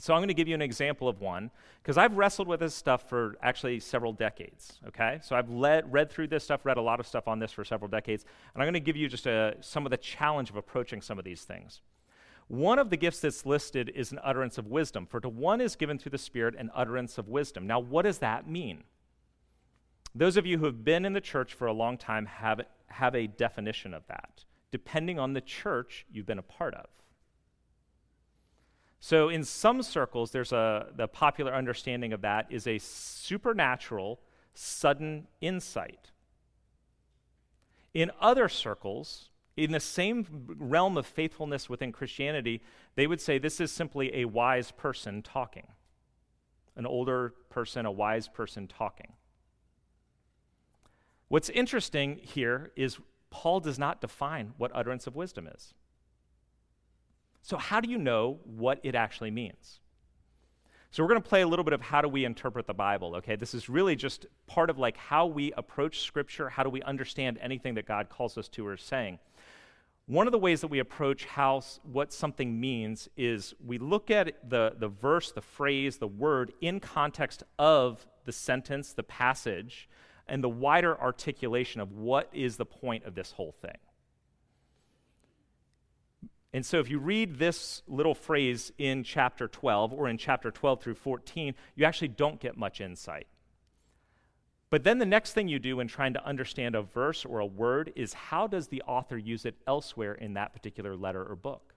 So 0.00 0.14
I'm 0.14 0.20
going 0.20 0.28
to 0.28 0.34
give 0.34 0.46
you 0.46 0.54
an 0.54 0.62
example 0.62 1.08
of 1.08 1.20
one 1.20 1.50
because 1.82 1.98
I've 1.98 2.16
wrestled 2.16 2.46
with 2.46 2.60
this 2.60 2.74
stuff 2.74 3.08
for 3.08 3.36
actually 3.42 3.80
several 3.80 4.12
decades. 4.12 4.78
Okay, 4.86 5.18
so 5.22 5.34
I've 5.34 5.50
led, 5.50 5.92
read 5.92 6.08
through 6.10 6.28
this 6.28 6.44
stuff, 6.44 6.64
read 6.64 6.76
a 6.76 6.82
lot 6.82 7.00
of 7.00 7.06
stuff 7.06 7.26
on 7.26 7.40
this 7.40 7.50
for 7.50 7.64
several 7.64 7.88
decades, 7.88 8.24
and 8.54 8.62
I'm 8.62 8.66
going 8.66 8.74
to 8.74 8.80
give 8.80 8.96
you 8.96 9.08
just 9.08 9.26
a, 9.26 9.56
some 9.60 9.84
of 9.86 9.90
the 9.90 9.96
challenge 9.96 10.50
of 10.50 10.56
approaching 10.56 11.02
some 11.02 11.18
of 11.18 11.24
these 11.24 11.42
things. 11.42 11.82
One 12.46 12.78
of 12.78 12.90
the 12.90 12.96
gifts 12.96 13.20
that's 13.20 13.44
listed 13.44 13.92
is 13.94 14.12
an 14.12 14.20
utterance 14.22 14.56
of 14.56 14.68
wisdom. 14.68 15.04
For 15.04 15.20
to 15.20 15.28
one 15.28 15.60
is 15.60 15.76
given 15.76 15.98
through 15.98 16.10
the 16.10 16.18
Spirit 16.18 16.54
an 16.56 16.70
utterance 16.74 17.18
of 17.18 17.28
wisdom. 17.28 17.66
Now, 17.66 17.78
what 17.78 18.02
does 18.02 18.18
that 18.18 18.48
mean? 18.48 18.84
Those 20.14 20.36
of 20.36 20.46
you 20.46 20.58
who 20.58 20.64
have 20.64 20.84
been 20.84 21.04
in 21.04 21.12
the 21.12 21.20
church 21.20 21.52
for 21.52 21.66
a 21.66 21.72
long 21.72 21.98
time 21.98 22.24
have, 22.26 22.62
have 22.86 23.14
a 23.14 23.26
definition 23.26 23.92
of 23.92 24.06
that, 24.06 24.44
depending 24.70 25.18
on 25.18 25.34
the 25.34 25.40
church 25.40 26.06
you've 26.10 26.24
been 26.24 26.38
a 26.38 26.42
part 26.42 26.74
of. 26.74 26.86
So, 29.00 29.28
in 29.28 29.44
some 29.44 29.82
circles, 29.82 30.32
there's 30.32 30.52
a 30.52 30.88
the 30.96 31.06
popular 31.06 31.54
understanding 31.54 32.12
of 32.12 32.20
that 32.22 32.46
is 32.50 32.66
a 32.66 32.78
supernatural, 32.78 34.20
sudden 34.54 35.28
insight. 35.40 36.10
In 37.94 38.10
other 38.20 38.48
circles, 38.48 39.30
in 39.56 39.72
the 39.72 39.80
same 39.80 40.26
realm 40.58 40.96
of 40.96 41.06
faithfulness 41.06 41.68
within 41.68 41.92
Christianity, 41.92 42.60
they 42.96 43.06
would 43.06 43.20
say 43.20 43.38
this 43.38 43.60
is 43.60 43.72
simply 43.72 44.14
a 44.14 44.24
wise 44.24 44.70
person 44.72 45.22
talking. 45.22 45.66
An 46.76 46.86
older 46.86 47.34
person, 47.50 47.86
a 47.86 47.90
wise 47.90 48.28
person 48.28 48.68
talking. 48.68 49.12
What's 51.28 51.50
interesting 51.50 52.20
here 52.22 52.72
is 52.76 52.98
Paul 53.30 53.60
does 53.60 53.78
not 53.78 54.00
define 54.00 54.54
what 54.56 54.70
utterance 54.74 55.06
of 55.06 55.14
wisdom 55.14 55.46
is. 55.46 55.74
So, 57.42 57.56
how 57.56 57.80
do 57.80 57.90
you 57.90 57.98
know 57.98 58.40
what 58.44 58.80
it 58.82 58.94
actually 58.94 59.30
means? 59.30 59.80
So, 60.90 61.02
we're 61.02 61.08
going 61.08 61.22
to 61.22 61.28
play 61.28 61.42
a 61.42 61.48
little 61.48 61.64
bit 61.64 61.74
of 61.74 61.80
how 61.80 62.00
do 62.00 62.08
we 62.08 62.24
interpret 62.24 62.66
the 62.66 62.74
Bible, 62.74 63.16
okay? 63.16 63.36
This 63.36 63.54
is 63.54 63.68
really 63.68 63.96
just 63.96 64.26
part 64.46 64.70
of 64.70 64.78
like 64.78 64.96
how 64.96 65.26
we 65.26 65.52
approach 65.52 66.00
Scripture, 66.00 66.48
how 66.48 66.62
do 66.62 66.70
we 66.70 66.82
understand 66.82 67.38
anything 67.40 67.74
that 67.74 67.86
God 67.86 68.08
calls 68.08 68.36
us 68.38 68.48
to 68.48 68.66
or 68.66 68.74
is 68.74 68.82
saying. 68.82 69.18
One 70.08 70.26
of 70.26 70.32
the 70.32 70.38
ways 70.38 70.62
that 70.62 70.68
we 70.68 70.78
approach 70.78 71.26
how 71.26 71.60
what 71.82 72.14
something 72.14 72.58
means 72.58 73.10
is 73.18 73.54
we 73.62 73.76
look 73.76 74.10
at 74.10 74.48
the, 74.48 74.74
the 74.78 74.88
verse, 74.88 75.32
the 75.32 75.42
phrase, 75.42 75.98
the 75.98 76.08
word 76.08 76.52
in 76.62 76.80
context 76.80 77.42
of 77.58 78.06
the 78.24 78.32
sentence, 78.32 78.94
the 78.94 79.02
passage, 79.02 79.86
and 80.26 80.42
the 80.42 80.48
wider 80.48 80.98
articulation 80.98 81.82
of 81.82 81.92
what 81.92 82.30
is 82.32 82.56
the 82.56 82.64
point 82.64 83.04
of 83.04 83.14
this 83.14 83.32
whole 83.32 83.54
thing. 83.60 83.76
And 86.52 86.64
so, 86.64 86.78
if 86.80 86.88
you 86.88 86.98
read 86.98 87.38
this 87.38 87.82
little 87.86 88.14
phrase 88.14 88.72
in 88.78 89.04
chapter 89.04 89.48
12 89.48 89.92
or 89.92 90.08
in 90.08 90.16
chapter 90.16 90.50
12 90.50 90.82
through 90.82 90.94
14, 90.94 91.54
you 91.74 91.84
actually 91.84 92.08
don't 92.08 92.40
get 92.40 92.56
much 92.56 92.80
insight. 92.80 93.26
But 94.70 94.84
then 94.84 94.98
the 94.98 95.06
next 95.06 95.32
thing 95.32 95.48
you 95.48 95.58
do 95.58 95.80
in 95.80 95.88
trying 95.88 96.12
to 96.14 96.24
understand 96.24 96.74
a 96.74 96.82
verse 96.82 97.24
or 97.24 97.40
a 97.40 97.46
word 97.46 97.92
is 97.96 98.12
how 98.12 98.46
does 98.46 98.68
the 98.68 98.82
author 98.82 99.16
use 99.16 99.44
it 99.44 99.56
elsewhere 99.66 100.14
in 100.14 100.34
that 100.34 100.52
particular 100.52 100.94
letter 100.94 101.24
or 101.24 101.36
book? 101.36 101.74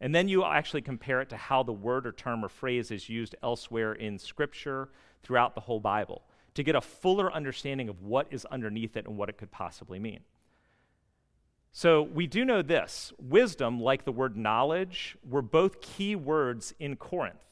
And 0.00 0.14
then 0.14 0.28
you 0.28 0.44
actually 0.44 0.82
compare 0.82 1.20
it 1.20 1.28
to 1.30 1.36
how 1.36 1.62
the 1.62 1.72
word 1.72 2.06
or 2.06 2.12
term 2.12 2.44
or 2.44 2.48
phrase 2.48 2.90
is 2.90 3.08
used 3.08 3.34
elsewhere 3.42 3.92
in 3.92 4.18
Scripture 4.18 4.88
throughout 5.22 5.54
the 5.54 5.60
whole 5.60 5.80
Bible 5.80 6.22
to 6.54 6.62
get 6.62 6.74
a 6.74 6.80
fuller 6.80 7.32
understanding 7.32 7.88
of 7.88 8.02
what 8.02 8.26
is 8.30 8.44
underneath 8.46 8.96
it 8.96 9.06
and 9.06 9.16
what 9.16 9.28
it 9.28 9.36
could 9.36 9.50
possibly 9.50 9.98
mean. 9.98 10.20
So 11.72 12.02
we 12.02 12.26
do 12.26 12.44
know 12.44 12.62
this 12.62 13.12
wisdom, 13.18 13.80
like 13.80 14.04
the 14.04 14.12
word 14.12 14.36
knowledge, 14.36 15.16
were 15.28 15.42
both 15.42 15.80
key 15.80 16.16
words 16.16 16.74
in 16.80 16.96
Corinth. 16.96 17.44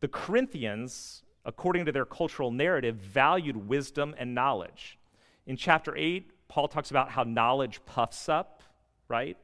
The 0.00 0.08
Corinthians, 0.08 1.24
according 1.44 1.84
to 1.86 1.92
their 1.92 2.04
cultural 2.04 2.52
narrative, 2.52 2.96
valued 2.96 3.68
wisdom 3.68 4.14
and 4.18 4.34
knowledge. 4.34 4.98
In 5.46 5.56
chapter 5.56 5.96
8, 5.96 6.30
Paul 6.46 6.68
talks 6.68 6.90
about 6.90 7.10
how 7.10 7.24
knowledge 7.24 7.80
puffs 7.84 8.28
up, 8.28 8.62
right? 9.08 9.36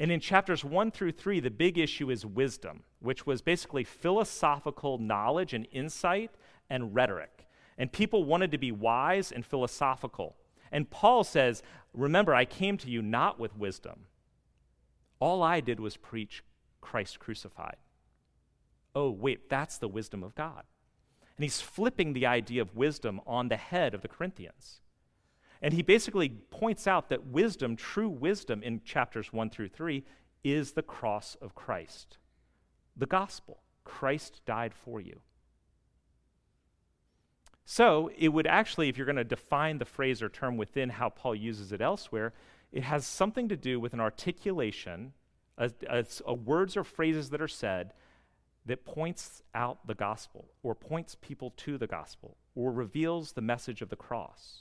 And 0.00 0.10
in 0.10 0.20
chapters 0.20 0.64
1 0.64 0.90
through 0.90 1.12
3, 1.12 1.40
the 1.40 1.50
big 1.50 1.78
issue 1.78 2.10
is 2.10 2.26
wisdom, 2.26 2.82
which 3.00 3.26
was 3.26 3.42
basically 3.42 3.84
philosophical 3.84 4.98
knowledge 4.98 5.54
and 5.54 5.66
insight 5.72 6.30
and 6.70 6.94
rhetoric. 6.94 7.46
And 7.78 7.92
people 7.92 8.24
wanted 8.24 8.50
to 8.52 8.58
be 8.58 8.72
wise 8.72 9.30
and 9.30 9.46
philosophical. 9.46 10.36
And 10.72 10.90
Paul 10.90 11.24
says, 11.24 11.62
Remember, 11.94 12.34
I 12.34 12.44
came 12.44 12.76
to 12.78 12.90
you 12.90 13.02
not 13.02 13.38
with 13.38 13.56
wisdom. 13.56 14.06
All 15.20 15.42
I 15.42 15.60
did 15.60 15.80
was 15.80 15.96
preach 15.96 16.44
Christ 16.80 17.18
crucified. 17.18 17.76
Oh, 18.94 19.10
wait, 19.10 19.48
that's 19.48 19.78
the 19.78 19.88
wisdom 19.88 20.22
of 20.22 20.34
God. 20.34 20.62
And 21.36 21.44
he's 21.44 21.60
flipping 21.60 22.12
the 22.12 22.26
idea 22.26 22.62
of 22.62 22.74
wisdom 22.74 23.20
on 23.26 23.48
the 23.48 23.56
head 23.56 23.94
of 23.94 24.02
the 24.02 24.08
Corinthians. 24.08 24.80
And 25.60 25.74
he 25.74 25.82
basically 25.82 26.28
points 26.28 26.86
out 26.86 27.08
that 27.08 27.26
wisdom, 27.26 27.76
true 27.76 28.08
wisdom 28.08 28.62
in 28.62 28.82
chapters 28.84 29.32
1 29.32 29.50
through 29.50 29.68
3, 29.68 30.04
is 30.44 30.72
the 30.72 30.82
cross 30.82 31.36
of 31.40 31.54
Christ, 31.54 32.18
the 32.96 33.06
gospel. 33.06 33.58
Christ 33.84 34.42
died 34.46 34.74
for 34.74 35.00
you. 35.00 35.20
So 37.70 38.10
it 38.16 38.30
would 38.30 38.46
actually, 38.46 38.88
if 38.88 38.96
you're 38.96 39.04
going 39.04 39.16
to 39.16 39.24
define 39.24 39.76
the 39.76 39.84
phrase 39.84 40.22
or 40.22 40.30
term 40.30 40.56
within 40.56 40.88
how 40.88 41.10
Paul 41.10 41.34
uses 41.34 41.70
it 41.70 41.82
elsewhere, 41.82 42.32
it 42.72 42.82
has 42.82 43.06
something 43.06 43.50
to 43.50 43.58
do 43.58 43.78
with 43.78 43.92
an 43.92 44.00
articulation, 44.00 45.12
a, 45.58 45.70
a, 45.86 46.02
a 46.24 46.32
words 46.32 46.78
or 46.78 46.82
phrases 46.82 47.28
that 47.28 47.42
are 47.42 47.46
said 47.46 47.92
that 48.64 48.86
points 48.86 49.42
out 49.54 49.86
the 49.86 49.94
gospel 49.94 50.46
or 50.62 50.74
points 50.74 51.18
people 51.20 51.52
to 51.58 51.76
the 51.76 51.86
gospel 51.86 52.38
or 52.54 52.72
reveals 52.72 53.32
the 53.32 53.42
message 53.42 53.82
of 53.82 53.90
the 53.90 53.96
cross. 53.96 54.60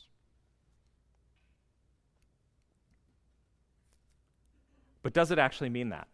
But 5.02 5.14
does 5.14 5.32
it 5.32 5.40
actually 5.40 5.70
mean 5.70 5.90
that? 5.90 6.10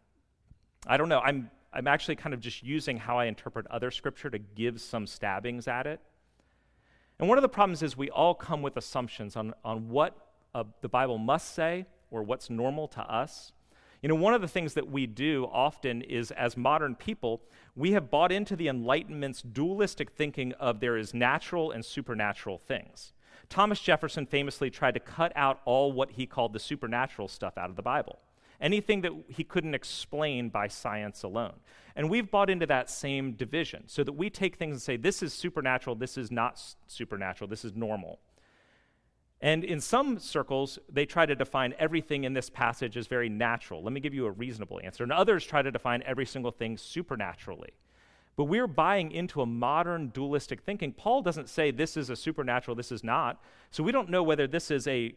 I 0.86 0.98
don't 0.98 1.10
know. 1.10 1.22
I'm, 1.22 1.50
I'm 1.74 1.88
actually 1.88 2.18
kind 2.18 2.36
of 2.36 2.40
just 2.40 2.62
using 2.62 2.98
how 2.98 3.18
I 3.18 3.26
interpret 3.26 3.66
other 3.72 3.90
scripture 3.90 4.30
to 4.30 4.38
give 4.38 4.80
some 4.80 5.08
stabbings 5.08 5.68
at 5.68 5.88
it. 5.88 6.00
And 7.20 7.30
one 7.30 7.38
of 7.38 7.42
the 7.42 7.50
problems 7.50 7.84
is 7.84 7.96
we 7.96 8.10
all 8.10 8.34
come 8.36 8.62
with 8.62 8.78
assumptions 8.78 9.36
on, 9.36 9.54
on 9.64 9.90
what 9.90 10.18
uh, 10.54 10.64
the 10.82 10.90
Bible 10.90 11.18
must 11.18 11.54
say 11.54 11.86
or 12.12 12.24
what's 12.24 12.50
normal 12.50 12.88
to 12.90 13.02
us. 13.02 13.52
You 14.02 14.10
know, 14.10 14.16
one 14.16 14.34
of 14.34 14.42
the 14.42 14.48
things 14.48 14.74
that 14.74 14.90
we 14.90 15.08
do 15.08 15.48
often 15.52 16.02
is, 16.02 16.32
as 16.32 16.58
modern 16.58 16.96
people, 16.96 17.42
we 17.76 17.94
have 17.94 18.12
bought 18.12 18.34
into 18.34 18.56
the 18.56 18.68
Enlightenment's 18.68 19.42
dualistic 19.42 20.12
thinking 20.12 20.52
of 20.54 20.82
there 20.82 20.98
is 20.98 21.14
natural 21.14 21.72
and 21.72 21.86
supernatural 21.86 22.58
things. 22.58 23.14
Thomas 23.50 23.80
Jefferson 23.80 24.26
famously 24.26 24.70
tried 24.70 24.96
to 24.96 25.00
cut 25.00 25.32
out 25.36 25.62
all 25.64 25.92
what 25.94 26.12
he 26.12 26.26
called 26.26 26.54
the 26.54 26.60
supernatural 26.60 27.28
stuff 27.30 27.58
out 27.58 27.70
of 27.70 27.76
the 27.76 27.82
Bible 27.82 28.20
anything 28.64 29.02
that 29.02 29.12
he 29.28 29.44
couldn't 29.44 29.76
explain 29.76 30.50
by 30.50 30.68
science 30.68 31.22
alone. 31.22 31.54
And 31.96 32.10
we've 32.10 32.32
bought 32.32 32.50
into 32.50 32.66
that 32.66 32.90
same 32.90 33.34
division 33.34 33.84
so 33.88 34.04
that 34.04 34.14
we 34.14 34.32
take 34.32 34.56
things 34.56 34.72
and 34.72 34.82
say, 34.82 34.98
this 34.98 35.22
is 35.22 35.34
supernatural, 35.34 35.96
this 35.96 36.18
is 36.18 36.32
not 36.32 36.60
supernatural, 36.88 37.48
this 37.50 37.64
is 37.64 37.76
normal. 37.76 38.20
And 39.42 39.66
in 39.66 39.82
some 39.82 40.18
circles, 40.20 40.80
they 40.90 41.06
try 41.06 41.26
to 41.26 41.36
define 41.36 41.76
everything 41.78 42.24
in 42.24 42.34
this 42.34 42.50
passage 42.50 42.96
as 42.96 43.08
very 43.08 43.28
natural. 43.28 43.84
Let 43.84 43.92
me 43.92 44.00
give 44.00 44.14
you 44.14 44.26
a 44.26 44.32
reasonable 44.32 44.80
answer. 44.82 45.04
And 45.04 45.12
others 45.12 45.46
try 45.46 45.62
to 45.62 45.70
define 45.70 46.02
every 46.06 46.26
single 46.26 46.52
thing 46.52 46.78
supernaturally. 46.78 47.74
But 48.38 48.46
we're 48.46 48.68
buying 48.68 49.12
into 49.12 49.42
a 49.42 49.46
modern 49.46 50.08
dualistic 50.08 50.62
thinking. 50.62 50.94
Paul 50.94 51.22
doesn't 51.22 51.50
say 51.50 51.70
this 51.70 51.98
is 51.98 52.10
a 52.10 52.16
supernatural, 52.16 52.76
this 52.76 52.92
is 52.92 53.04
not. 53.04 53.44
So 53.70 53.84
we 53.84 53.92
don't 53.92 54.10
know 54.10 54.24
whether 54.24 54.48
this 54.48 54.72
is 54.72 54.88
a 54.88 55.14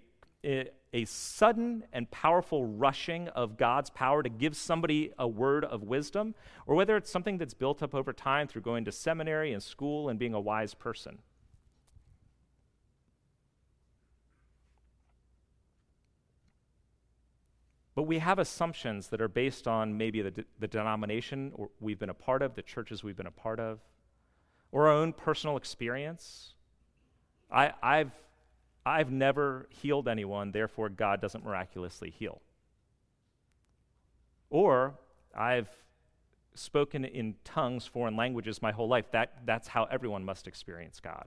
a 0.46 1.04
sudden 1.04 1.84
and 1.92 2.10
powerful 2.10 2.64
rushing 2.64 3.28
of 3.28 3.56
God's 3.56 3.90
power 3.90 4.22
to 4.22 4.28
give 4.28 4.56
somebody 4.56 5.12
a 5.18 5.26
word 5.26 5.64
of 5.64 5.82
wisdom, 5.82 6.34
or 6.66 6.74
whether 6.74 6.96
it's 6.96 7.10
something 7.10 7.38
that's 7.38 7.54
built 7.54 7.82
up 7.82 7.94
over 7.94 8.12
time 8.12 8.46
through 8.46 8.62
going 8.62 8.84
to 8.84 8.92
seminary 8.92 9.52
and 9.52 9.62
school 9.62 10.08
and 10.08 10.18
being 10.18 10.34
a 10.34 10.40
wise 10.40 10.72
person. 10.72 11.18
But 17.94 18.04
we 18.04 18.18
have 18.18 18.38
assumptions 18.38 19.08
that 19.08 19.22
are 19.22 19.28
based 19.28 19.66
on 19.66 19.96
maybe 19.96 20.20
the, 20.20 20.30
de- 20.30 20.44
the 20.60 20.68
denomination 20.68 21.52
we've 21.80 21.98
been 21.98 22.10
a 22.10 22.14
part 22.14 22.42
of, 22.42 22.54
the 22.54 22.62
churches 22.62 23.02
we've 23.02 23.16
been 23.16 23.26
a 23.26 23.30
part 23.30 23.58
of, 23.58 23.80
or 24.70 24.88
our 24.88 24.94
own 24.94 25.14
personal 25.14 25.56
experience. 25.56 26.52
I, 27.50 27.72
I've 27.82 28.12
I've 28.86 29.10
never 29.10 29.66
healed 29.68 30.06
anyone, 30.06 30.52
therefore 30.52 30.88
God 30.88 31.20
doesn't 31.20 31.44
miraculously 31.44 32.08
heal. 32.08 32.40
Or 34.48 34.94
I've 35.36 35.68
spoken 36.54 37.04
in 37.04 37.34
tongues, 37.42 37.84
foreign 37.84 38.16
languages 38.16 38.62
my 38.62 38.70
whole 38.70 38.86
life. 38.86 39.10
That, 39.10 39.38
that's 39.44 39.66
how 39.66 39.84
everyone 39.84 40.24
must 40.24 40.46
experience 40.46 41.00
God. 41.00 41.26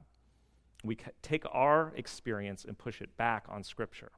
We 0.85 0.97
take 1.21 1.43
our 1.51 1.91
experience 1.97 2.63
and 2.63 2.77
push 2.77 3.01
it 3.01 3.17
back 3.17 3.43
on 3.49 3.63
Scripture. 3.65 4.11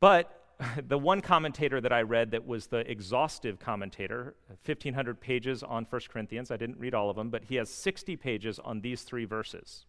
But 0.00 0.44
the 0.86 0.98
one 0.98 1.22
commentator 1.22 1.80
that 1.80 1.94
I 1.94 2.02
read 2.02 2.32
that 2.32 2.46
was 2.46 2.66
the 2.66 2.80
exhaustive 2.90 3.58
commentator, 3.58 4.34
1,500 4.66 5.18
pages 5.18 5.62
on 5.62 5.86
1 5.88 6.02
Corinthians, 6.10 6.50
I 6.50 6.58
didn't 6.58 6.78
read 6.78 6.92
all 6.92 7.08
of 7.08 7.16
them, 7.16 7.30
but 7.30 7.44
he 7.44 7.54
has 7.54 7.70
60 7.70 8.16
pages 8.16 8.58
on 8.58 8.82
these 8.82 9.02
three 9.02 9.24
verses. 9.24 9.86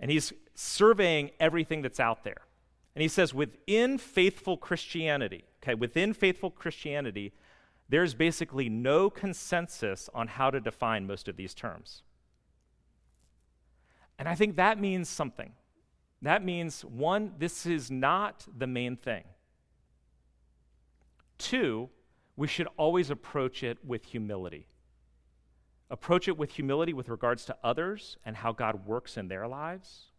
And 0.00 0.10
he's 0.10 0.32
surveying 0.54 1.30
everything 1.38 1.82
that's 1.82 2.00
out 2.00 2.24
there. 2.24 2.42
And 2.94 3.02
he 3.02 3.08
says, 3.08 3.32
within 3.32 3.98
faithful 3.98 4.56
Christianity, 4.56 5.44
okay, 5.62 5.74
within 5.74 6.12
faithful 6.14 6.50
Christianity, 6.50 7.32
there's 7.88 8.14
basically 8.14 8.68
no 8.68 9.10
consensus 9.10 10.08
on 10.14 10.26
how 10.26 10.50
to 10.50 10.60
define 10.60 11.06
most 11.06 11.28
of 11.28 11.36
these 11.36 11.54
terms. 11.54 12.02
And 14.18 14.28
I 14.28 14.34
think 14.34 14.56
that 14.56 14.80
means 14.80 15.08
something. 15.08 15.52
That 16.22 16.44
means, 16.44 16.84
one, 16.84 17.34
this 17.38 17.64
is 17.64 17.90
not 17.90 18.46
the 18.56 18.66
main 18.66 18.96
thing. 18.96 19.24
Two, 21.38 21.88
we 22.36 22.46
should 22.46 22.68
always 22.76 23.10
approach 23.10 23.62
it 23.62 23.78
with 23.84 24.04
humility. 24.04 24.66
Approach 25.90 26.28
it 26.28 26.38
with 26.38 26.52
humility 26.52 26.92
with 26.92 27.08
regards 27.08 27.44
to 27.46 27.56
others 27.64 28.16
and 28.24 28.36
how 28.36 28.52
God 28.52 28.86
works 28.86 29.16
in 29.16 29.28
their 29.28 29.48
lives, 29.48 30.12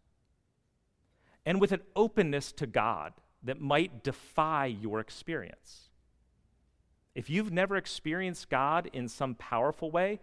and 1.46 1.60
with 1.60 1.72
an 1.72 1.80
openness 1.96 2.52
to 2.52 2.66
God 2.66 3.14
that 3.42 3.60
might 3.60 4.04
defy 4.04 4.66
your 4.66 5.00
experience. 5.00 5.88
If 7.14 7.28
you've 7.28 7.52
never 7.52 7.76
experienced 7.76 8.48
God 8.48 8.88
in 8.92 9.08
some 9.08 9.34
powerful 9.34 9.90
way, 9.90 10.20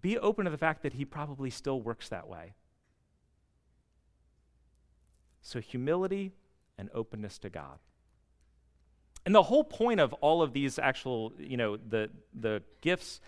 be 0.00 0.18
open 0.18 0.44
to 0.44 0.50
the 0.50 0.58
fact 0.58 0.82
that 0.82 0.94
He 0.94 1.04
probably 1.04 1.50
still 1.50 1.80
works 1.80 2.08
that 2.08 2.28
way. 2.28 2.54
So, 5.40 5.60
humility 5.60 6.32
and 6.76 6.90
openness 6.94 7.38
to 7.38 7.50
God. 7.50 7.78
And 9.24 9.34
the 9.34 9.42
whole 9.42 9.64
point 9.64 10.00
of 10.00 10.12
all 10.14 10.42
of 10.42 10.52
these 10.52 10.78
actual, 10.78 11.32
you 11.38 11.56
know, 11.56 11.76
the, 11.76 12.10
the 12.38 12.62
gifts 12.80 13.20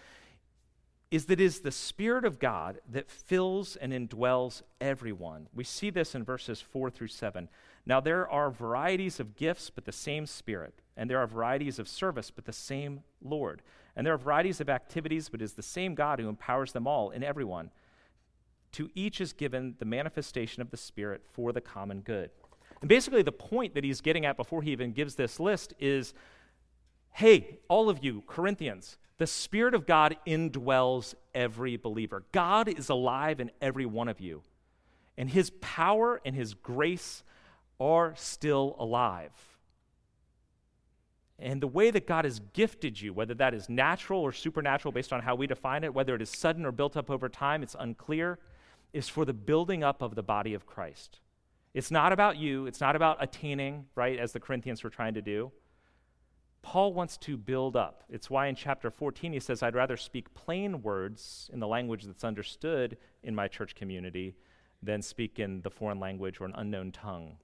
is 1.11 1.27
that 1.27 1.41
it 1.41 1.45
is 1.45 1.61
the 1.61 1.73
Spirit 1.73 2.25
of 2.25 2.39
God 2.39 2.79
that 2.89 3.11
fills 3.11 3.75
and 3.77 3.93
indwells 3.93 4.63
everyone. 4.81 5.49
We 5.53 5.65
see 5.65 5.91
this 5.91 6.15
in 6.15 6.25
verses 6.25 6.61
4 6.61 6.89
through 6.91 7.09
7. 7.09 7.49
Now, 7.85 8.01
there 8.01 8.29
are 8.31 8.51
varieties 8.51 9.19
of 9.19 9.35
gifts, 9.35 9.71
but 9.71 9.85
the 9.85 9.93
same 9.93 10.27
Spirit. 10.27 10.75
And 10.97 11.11
there 11.11 11.19
are 11.19 11.27
varieties 11.27 11.81
of 11.81 11.89
service, 11.89 12.31
but 12.31 12.45
the 12.45 12.53
same 12.53 13.03
Lord. 13.23 13.63
And 13.97 14.07
there 14.07 14.15
are 14.15 14.19
varieties 14.19 14.61
of 14.61 14.69
activities, 14.69 15.29
but 15.29 15.41
it 15.41 15.45
is 15.45 15.55
the 15.55 15.63
same 15.63 15.97
God 15.97 16.21
who 16.21 16.29
empowers 16.29 16.73
them 16.73 16.87
all 16.87 17.11
in 17.11 17.25
everyone. 17.25 17.71
To 18.73 18.89
each 18.95 19.21
is 19.21 19.33
given 19.33 19.75
the 19.81 19.85
manifestation 19.85 20.63
of 20.63 20.71
the 20.71 20.77
Spirit 20.77 21.23
for 21.33 21.53
the 21.53 21.61
common 21.61 22.03
good. 22.03 22.31
And 22.81 22.89
basically, 22.89 23.23
the 23.23 23.33
point 23.33 23.75
that 23.75 23.83
he's 23.83 24.01
getting 24.01 24.25
at 24.25 24.37
before 24.37 24.63
he 24.63 24.71
even 24.71 24.93
gives 24.93 25.17
this 25.17 25.41
list 25.41 25.75
is 25.81 26.15
hey, 27.13 27.59
all 27.69 27.89
of 27.89 28.05
you, 28.05 28.23
Corinthians, 28.27 28.99
the 29.19 29.27
Spirit 29.27 29.75
of 29.75 29.87
God 29.87 30.17
indwells 30.27 31.15
every 31.35 31.77
believer. 31.77 32.25
God 32.33 32.69
is 32.69 32.89
alive 32.89 33.41
in 33.41 33.51
every 33.61 33.87
one 33.87 34.09
of 34.09 34.21
you. 34.21 34.43
And 35.19 35.29
his 35.29 35.51
power 35.61 36.21
and 36.25 36.35
his 36.35 36.55
grace 36.55 37.23
are 37.79 38.15
still 38.17 38.77
alive. 38.79 39.33
And 41.39 41.63
the 41.63 41.67
way 41.67 41.91
that 41.91 42.07
God 42.07 42.25
has 42.25 42.41
gifted 42.53 43.01
you, 43.01 43.13
whether 43.13 43.35
that 43.35 43.55
is 43.55 43.69
natural 43.69 44.21
or 44.21 44.33
supernatural 44.33 44.93
based 44.93 45.13
on 45.13 45.21
how 45.21 45.35
we 45.35 45.47
define 45.47 45.85
it, 45.85 45.95
whether 45.95 46.15
it 46.15 46.23
is 46.23 46.31
sudden 46.31 46.67
or 46.67 46.73
built 46.73 46.97
up 46.97 47.11
over 47.11 47.29
time, 47.29 47.63
it's 47.63 47.77
unclear 47.79 48.39
is 48.93 49.09
for 49.09 49.25
the 49.25 49.33
building 49.33 49.83
up 49.83 50.03
of 50.03 50.15
the 50.15 50.23
body 50.23 50.55
of 50.55 50.67
Christ. 50.67 51.21
It's 51.73 51.91
not 51.91 52.13
about 52.13 52.37
you, 52.37 52.67
it's 52.67 52.81
not 52.81 52.97
about 52.97 53.23
attaining, 53.23 53.87
right, 53.95 54.19
as 54.19 54.33
the 54.33 54.41
Corinthians 54.41 54.83
were 54.83 54.91
trying 54.91 55.15
to 55.15 55.23
do. 55.23 55.53
Paul 56.63 56.93
wants 56.93 57.17
to 57.19 57.37
build 57.37 57.77
up. 57.77 58.05
It's 58.09 58.29
why 58.29 58.47
in 58.47 58.55
chapter 58.55 58.91
14 58.91 59.33
he 59.33 59.41
says, 59.41 59.63
I'd 59.63 59.75
rather 59.75 59.97
speak 59.97 60.33
plain 60.35 60.83
words 60.83 61.51
in 61.53 61.61
the 61.61 61.67
language 61.67 62.05
that's 62.05 62.25
understood 62.25 62.99
in 63.23 63.35
my 63.35 63.49
church 63.49 63.75
community 63.75 64.37
than 64.83 65.03
speak 65.03 65.39
in 65.39 65.63
the 65.63 65.71
foreign 65.71 66.01
language 66.01 66.41
or 66.41 66.45
an 66.45 66.55
unknown 66.57 66.93
tongue. 66.93 67.37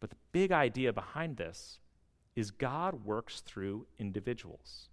But 0.00 0.10
the 0.10 0.16
big 0.32 0.52
idea 0.52 0.92
behind 0.92 1.36
this 1.36 1.80
is 2.36 2.50
God 2.50 3.04
works 3.04 3.40
through 3.40 3.86
individuals. 3.98 4.88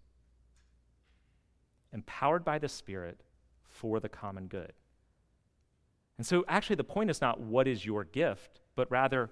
Empowered 1.91 2.45
by 2.45 2.59
the 2.59 2.69
Spirit, 2.69 3.21
for 3.71 3.99
the 3.99 4.09
common 4.09 4.47
good. 4.47 4.73
And 6.17 6.25
so, 6.25 6.45
actually, 6.47 6.75
the 6.75 6.83
point 6.83 7.09
is 7.09 7.19
not 7.19 7.39
what 7.39 7.67
is 7.67 7.85
your 7.85 8.03
gift, 8.03 8.59
but 8.75 8.89
rather, 8.91 9.31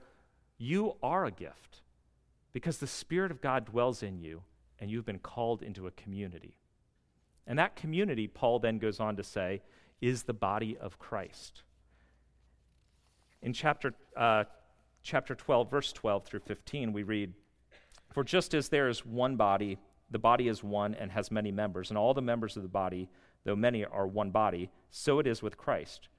you 0.57 0.95
are 1.03 1.25
a 1.25 1.31
gift 1.31 1.81
because 2.53 2.77
the 2.77 2.87
Spirit 2.87 3.31
of 3.31 3.41
God 3.41 3.65
dwells 3.65 4.03
in 4.03 4.19
you 4.19 4.43
and 4.79 4.89
you've 4.89 5.05
been 5.05 5.19
called 5.19 5.61
into 5.61 5.87
a 5.87 5.91
community. 5.91 6.55
And 7.47 7.57
that 7.59 7.75
community, 7.75 8.27
Paul 8.27 8.59
then 8.59 8.79
goes 8.79 8.99
on 8.99 9.15
to 9.17 9.23
say, 9.23 9.61
is 10.01 10.23
the 10.23 10.33
body 10.33 10.77
of 10.77 10.99
Christ. 10.99 11.63
In 13.41 13.53
chapter, 13.53 13.93
uh, 14.15 14.45
chapter 15.03 15.35
12, 15.35 15.69
verse 15.69 15.91
12 15.91 16.25
through 16.25 16.39
15, 16.41 16.93
we 16.93 17.03
read, 17.03 17.33
For 18.13 18.23
just 18.23 18.53
as 18.53 18.69
there 18.69 18.87
is 18.87 19.05
one 19.05 19.35
body, 19.35 19.77
the 20.11 20.19
body 20.19 20.47
is 20.47 20.63
one 20.63 20.95
and 20.95 21.11
has 21.11 21.31
many 21.31 21.51
members, 21.51 21.89
and 21.89 21.97
all 21.97 22.13
the 22.13 22.21
members 22.21 22.55
of 22.55 22.63
the 22.63 22.69
body 22.69 23.09
though 23.43 23.55
many 23.55 23.85
are 23.85 24.07
one 24.07 24.31
body, 24.31 24.69
so 24.89 25.19
it 25.19 25.27
is 25.27 25.41
with 25.41 25.57
Christ. 25.57 26.09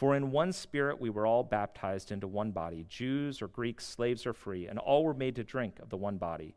For 0.00 0.16
in 0.16 0.30
one 0.30 0.54
spirit 0.54 0.98
we 0.98 1.10
were 1.10 1.26
all 1.26 1.42
baptized 1.42 2.10
into 2.10 2.26
one 2.26 2.52
body, 2.52 2.86
Jews 2.88 3.42
or 3.42 3.48
Greeks, 3.48 3.86
slaves 3.86 4.24
or 4.24 4.32
free, 4.32 4.66
and 4.66 4.78
all 4.78 5.04
were 5.04 5.12
made 5.12 5.36
to 5.36 5.44
drink 5.44 5.78
of 5.78 5.90
the 5.90 5.98
one 5.98 6.16
body. 6.16 6.54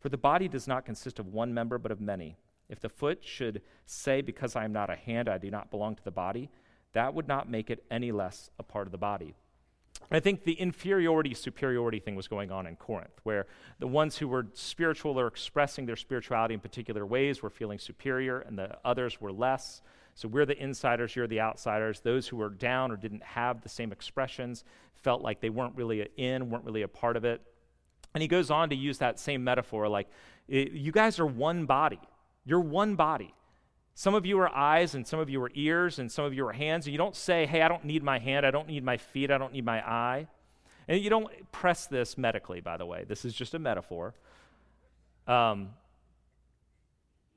For 0.00 0.10
the 0.10 0.18
body 0.18 0.48
does 0.48 0.68
not 0.68 0.84
consist 0.84 1.18
of 1.18 1.28
one 1.28 1.54
member, 1.54 1.78
but 1.78 1.90
of 1.90 2.02
many. 2.02 2.36
If 2.68 2.80
the 2.80 2.90
foot 2.90 3.20
should 3.22 3.62
say, 3.86 4.20
Because 4.20 4.54
I 4.54 4.66
am 4.66 4.74
not 4.74 4.90
a 4.90 4.96
hand, 4.96 5.30
I 5.30 5.38
do 5.38 5.50
not 5.50 5.70
belong 5.70 5.96
to 5.96 6.04
the 6.04 6.10
body, 6.10 6.50
that 6.92 7.14
would 7.14 7.26
not 7.26 7.48
make 7.48 7.70
it 7.70 7.82
any 7.90 8.12
less 8.12 8.50
a 8.58 8.62
part 8.62 8.86
of 8.86 8.92
the 8.92 8.98
body. 8.98 9.34
I 10.10 10.20
think 10.20 10.44
the 10.44 10.52
inferiority 10.52 11.32
superiority 11.32 12.00
thing 12.00 12.16
was 12.16 12.28
going 12.28 12.52
on 12.52 12.66
in 12.66 12.76
Corinth, 12.76 13.18
where 13.22 13.46
the 13.78 13.86
ones 13.86 14.18
who 14.18 14.28
were 14.28 14.48
spiritual 14.52 15.18
or 15.18 15.26
expressing 15.26 15.86
their 15.86 15.96
spirituality 15.96 16.52
in 16.52 16.60
particular 16.60 17.06
ways 17.06 17.42
were 17.42 17.48
feeling 17.48 17.78
superior, 17.78 18.40
and 18.40 18.58
the 18.58 18.76
others 18.84 19.22
were 19.22 19.32
less. 19.32 19.80
So 20.14 20.28
we're 20.28 20.46
the 20.46 20.60
insiders, 20.62 21.16
you're 21.16 21.26
the 21.26 21.40
outsiders. 21.40 22.00
Those 22.00 22.28
who 22.28 22.36
were 22.36 22.50
down 22.50 22.92
or 22.92 22.96
didn't 22.96 23.22
have 23.22 23.62
the 23.62 23.68
same 23.68 23.92
expressions 23.92 24.64
felt 24.94 25.22
like 25.22 25.40
they 25.40 25.50
weren't 25.50 25.74
really 25.76 26.08
in, 26.16 26.50
weren't 26.50 26.64
really 26.64 26.82
a 26.82 26.88
part 26.88 27.16
of 27.16 27.24
it. 27.24 27.42
And 28.14 28.22
he 28.22 28.28
goes 28.28 28.50
on 28.50 28.70
to 28.70 28.76
use 28.76 28.98
that 28.98 29.18
same 29.18 29.42
metaphor 29.42 29.88
like, 29.88 30.08
you 30.46 30.92
guys 30.92 31.18
are 31.18 31.26
one 31.26 31.66
body. 31.66 32.00
You're 32.44 32.60
one 32.60 32.94
body. 32.94 33.34
Some 33.94 34.14
of 34.14 34.26
you 34.26 34.38
are 34.40 34.54
eyes, 34.54 34.94
and 34.94 35.06
some 35.06 35.20
of 35.20 35.30
you 35.30 35.42
are 35.42 35.50
ears, 35.54 35.98
and 35.98 36.10
some 36.10 36.24
of 36.24 36.34
you 36.34 36.46
are 36.46 36.52
hands. 36.52 36.86
And 36.86 36.92
you 36.92 36.98
don't 36.98 37.14
say, 37.14 37.46
hey, 37.46 37.62
I 37.62 37.68
don't 37.68 37.84
need 37.84 38.02
my 38.02 38.18
hand, 38.18 38.44
I 38.44 38.50
don't 38.50 38.66
need 38.66 38.84
my 38.84 38.96
feet, 38.96 39.30
I 39.30 39.38
don't 39.38 39.52
need 39.52 39.64
my 39.64 39.80
eye. 39.80 40.26
And 40.88 41.00
you 41.00 41.08
don't 41.08 41.30
press 41.52 41.86
this 41.86 42.18
medically, 42.18 42.60
by 42.60 42.76
the 42.76 42.84
way. 42.84 43.04
This 43.06 43.24
is 43.24 43.34
just 43.34 43.54
a 43.54 43.58
metaphor. 43.58 44.14
Um, 45.26 45.70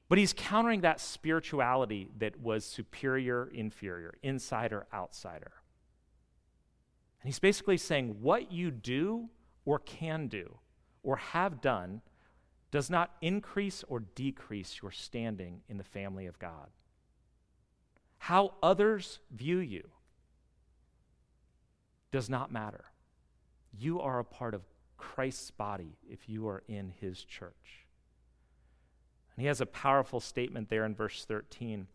but 0.10 0.18
he's 0.18 0.34
countering 0.34 0.82
that 0.82 1.02
spirituality 1.02 2.10
that 2.18 2.40
was 2.40 2.66
superior, 2.66 3.50
inferior, 3.54 4.14
insider, 4.24 4.88
outsider. 4.94 5.52
And 7.22 7.28
he's 7.28 7.40
basically 7.40 7.78
saying 7.78 8.18
what 8.22 8.52
you 8.52 8.72
do 8.72 9.30
or 9.66 9.80
can 9.80 10.28
do 10.28 10.60
or 11.04 11.18
have 11.18 11.62
done 11.62 12.02
does 12.72 12.90
not 12.90 13.16
increase 13.22 13.84
or 13.88 14.00
decrease 14.00 14.80
your 14.82 14.92
standing 14.92 15.62
in 15.68 15.78
the 15.78 15.84
family 15.84 16.26
of 16.26 16.40
God. 16.40 16.70
How 18.20 18.56
others 18.64 19.20
view 19.32 19.60
you 19.60 19.90
does 22.12 22.30
not 22.30 22.52
matter. 22.52 22.86
You 23.78 24.00
are 24.00 24.20
a 24.20 24.24
part 24.24 24.54
of 24.54 24.62
Christ's 24.98 25.52
body 25.52 25.98
if 26.10 26.28
you 26.28 26.48
are 26.48 26.64
in 26.68 26.94
his 27.00 27.24
church. 27.24 27.87
And 29.38 29.44
he 29.44 29.48
has 29.48 29.62
a 29.62 29.66
powerful 29.66 30.20
statement 30.20 30.68
there 30.68 30.84
in 30.84 30.94
verse 30.94 31.24
13 31.24 31.88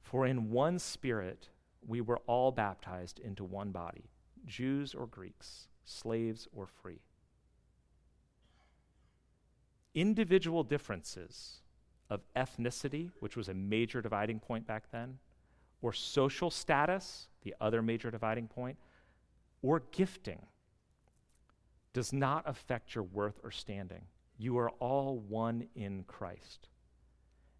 For 0.00 0.24
in 0.26 0.50
one 0.50 0.78
spirit 0.78 1.50
we 1.86 2.00
were 2.00 2.20
all 2.26 2.50
baptized 2.52 3.18
into 3.18 3.44
one 3.44 3.72
body, 3.72 4.04
Jews 4.46 4.94
or 4.94 5.06
Greeks, 5.06 5.68
slaves 5.84 6.48
or 6.54 6.66
free 6.66 7.00
individual 9.96 10.62
differences 10.62 11.62
of 12.10 12.20
ethnicity, 12.36 13.10
which 13.18 13.34
was 13.34 13.48
a 13.48 13.54
major 13.54 14.00
dividing 14.00 14.38
point 14.38 14.64
back 14.66 14.84
then, 14.92 15.18
or 15.82 15.92
social 15.92 16.50
status, 16.50 17.28
the 17.42 17.54
other 17.60 17.82
major 17.82 18.10
dividing 18.10 18.46
point, 18.46 18.76
or 19.62 19.82
gifting 19.90 20.46
does 21.92 22.12
not 22.12 22.44
affect 22.46 22.94
your 22.94 23.04
worth 23.04 23.40
or 23.42 23.50
standing. 23.50 24.02
You 24.38 24.58
are 24.58 24.70
all 24.78 25.18
one 25.18 25.66
in 25.74 26.04
Christ. 26.06 26.68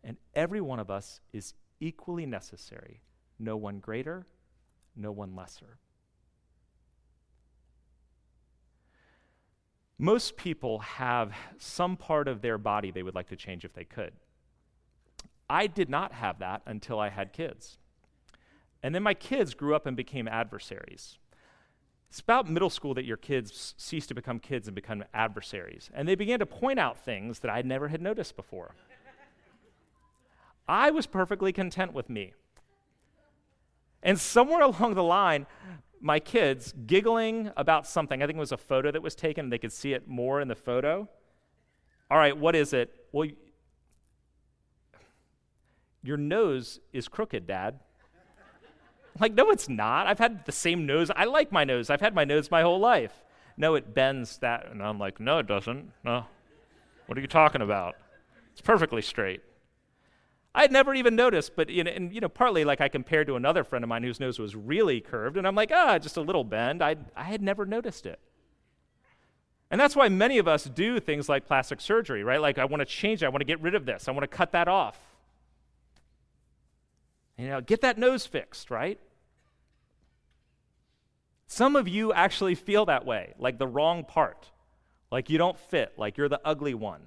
And 0.07 0.17
every 0.35 0.61
one 0.61 0.79
of 0.79 0.89
us 0.89 1.21
is 1.33 1.53
equally 1.81 2.25
necessary, 2.25 3.03
no 3.41 3.57
one 3.57 3.81
greater, 3.81 4.25
no 4.95 5.11
one 5.11 5.35
lesser. 5.35 5.79
Most 9.99 10.37
people 10.37 10.79
have 10.79 11.33
some 11.59 11.97
part 11.97 12.29
of 12.29 12.41
their 12.41 12.57
body 12.57 12.91
they 12.91 13.03
would 13.03 13.15
like 13.15 13.29
to 13.29 13.37
change 13.37 13.65
if 13.65 13.73
they 13.73 13.85
could. 13.85 14.13
I 15.51 15.67
did 15.67 15.91
not 15.91 16.13
have 16.13 16.39
that 16.39 16.63
until 16.67 17.01
I 17.01 17.09
had 17.09 17.33
kids. 17.33 17.79
And 18.83 18.95
then 18.95 19.03
my 19.03 19.15
kids 19.15 19.55
grew 19.55 19.75
up 19.75 19.87
and 19.87 19.97
became 19.97 20.29
adversaries. 20.29 21.19
It's 22.11 22.21
about 22.21 22.49
middle 22.49 22.71
school 22.71 22.95
that 22.95 23.05
your 23.05 23.17
kids 23.17 23.75
cease 23.77 24.07
to 24.07 24.15
become 24.15 24.39
kids 24.39 24.69
and 24.69 24.75
become 24.75 25.03
adversaries. 25.13 25.91
And 25.93 26.07
they 26.07 26.15
began 26.15 26.39
to 26.39 26.47
point 26.47 26.79
out 26.79 26.99
things 27.05 27.41
that 27.41 27.51
I 27.51 27.63
never 27.63 27.89
had 27.89 28.01
noticed 28.01 28.37
before. 28.37 28.75
I 30.69 30.91
was 30.91 31.07
perfectly 31.07 31.53
content 31.53 31.93
with 31.93 32.09
me. 32.09 32.35
And 34.03 34.19
somewhere 34.19 34.61
along 34.63 34.95
the 34.95 35.03
line, 35.03 35.47
my 36.01 36.21
kids 36.21 36.75
giggling 36.87 37.51
about 37.57 37.87
something. 37.87 38.23
I 38.23 38.27
think 38.27 38.37
it 38.37 38.41
was 38.41 38.53
a 38.53 38.57
photo 38.57 38.91
that 38.91 39.03
was 39.03 39.15
taken. 39.15 39.51
They 39.51 39.59
could 39.59 39.73
see 39.73 39.93
it 39.93 40.07
more 40.07 40.41
in 40.41 40.49
the 40.49 40.55
photo. 40.55 41.09
All 42.11 42.19
right, 42.19 42.37
what 42.37 42.55
is 42.55 42.73
it? 42.73 42.95
Well, 43.13 43.29
your 46.03 46.17
nose 46.17 46.79
is 46.93 47.09
crooked, 47.09 47.47
Dad. 47.47 47.81
like, 49.21 49.35
no, 49.35 49.51
it's 49.51 49.69
not. 49.69 50.07
I've 50.07 50.21
had 50.21 50.47
the 50.47 50.53
same 50.53 50.87
nose. 50.87 51.11
I 51.15 51.25
like 51.25 51.51
my 51.51 51.65
nose. 51.65 51.91
I've 51.91 52.01
had 52.01 52.15
my 52.15 52.25
nose 52.25 52.51
my 52.51 52.63
whole 52.63 52.79
life. 52.79 53.25
No, 53.57 53.75
it 53.75 53.95
bends 53.95 54.39
that. 54.39 54.69
And 54.71 54.83
I'm 54.83 54.99
like, 54.99 55.19
no, 55.19 55.39
it 55.39 55.47
doesn't. 55.47 55.91
No. 56.05 56.27
What 57.07 57.19
are 57.19 57.21
you 57.21 57.27
talking 57.27 57.63
about? 57.63 57.97
It's 58.53 58.61
perfectly 58.61 59.03
straight. 59.03 59.43
I 60.57 60.63
had 60.63 60.73
never 60.73 60.95
even 60.95 61.15
noticed, 61.15 61.55
but 61.55 61.69
you 61.69 61.85
know, 61.85 61.91
and, 61.91 62.11
you 62.15 62.21
know, 62.23 62.31
partly 62.31 62.65
like 62.65 62.81
I 62.81 62.89
compared 62.89 63.27
to 63.27 63.37
another 63.37 63.63
friend 63.63 63.85
of 63.85 63.91
mine 63.91 64.03
whose 64.03 64.19
nose 64.19 64.39
was 64.39 64.57
really 64.57 65.03
curved, 65.03 65.37
and 65.37 65.47
I'm 65.47 65.55
like, 65.55 65.71
ah, 65.71 65.99
just 65.99 66.17
a 66.17 66.23
little 66.23 66.45
bend. 66.45 66.83
I 66.83 66.97
I 67.15 67.25
had 67.25 67.43
never 67.43 67.67
noticed 67.67 68.07
it. 68.07 68.19
And 69.71 69.79
that's 69.79 69.95
why 69.95 70.09
many 70.09 70.39
of 70.39 70.49
us 70.49 70.65
do 70.65 70.99
things 70.99 71.29
like 71.29 71.47
plastic 71.47 71.79
surgery, 71.79 72.25
right? 72.25 72.41
Like 72.41 72.57
I 72.57 72.65
want 72.65 72.81
to 72.81 72.87
change 72.87 73.23
it, 73.23 73.27
I 73.27 73.29
want 73.29 73.43
to 73.43 73.47
get 73.47 73.61
rid 73.61 73.75
of 73.75 73.85
this, 73.85 74.09
I 74.09 74.13
want 74.13 74.23
to 74.23 74.35
cut 74.35 74.53
that 74.53 74.67
off. 74.67 74.99
You 77.37 77.49
know, 77.49 77.61
get 77.61 77.83
that 77.83 77.99
nose 77.99 78.25
fixed, 78.25 78.71
right? 78.71 78.99
Some 81.47 81.77
of 81.77 81.87
you 81.87 82.15
actually 82.15 82.55
feel 82.55 82.87
that 82.87 83.05
way, 83.05 83.35
like 83.39 83.59
the 83.59 83.67
wrong 83.67 84.05
part, 84.05 84.49
like 85.13 85.29
you 85.29 85.37
don't 85.37 85.59
fit, 85.59 85.93
like 85.99 86.17
you're 86.17 86.31
the 86.31 86.41
ugly 86.47 86.73
one. 86.73 87.03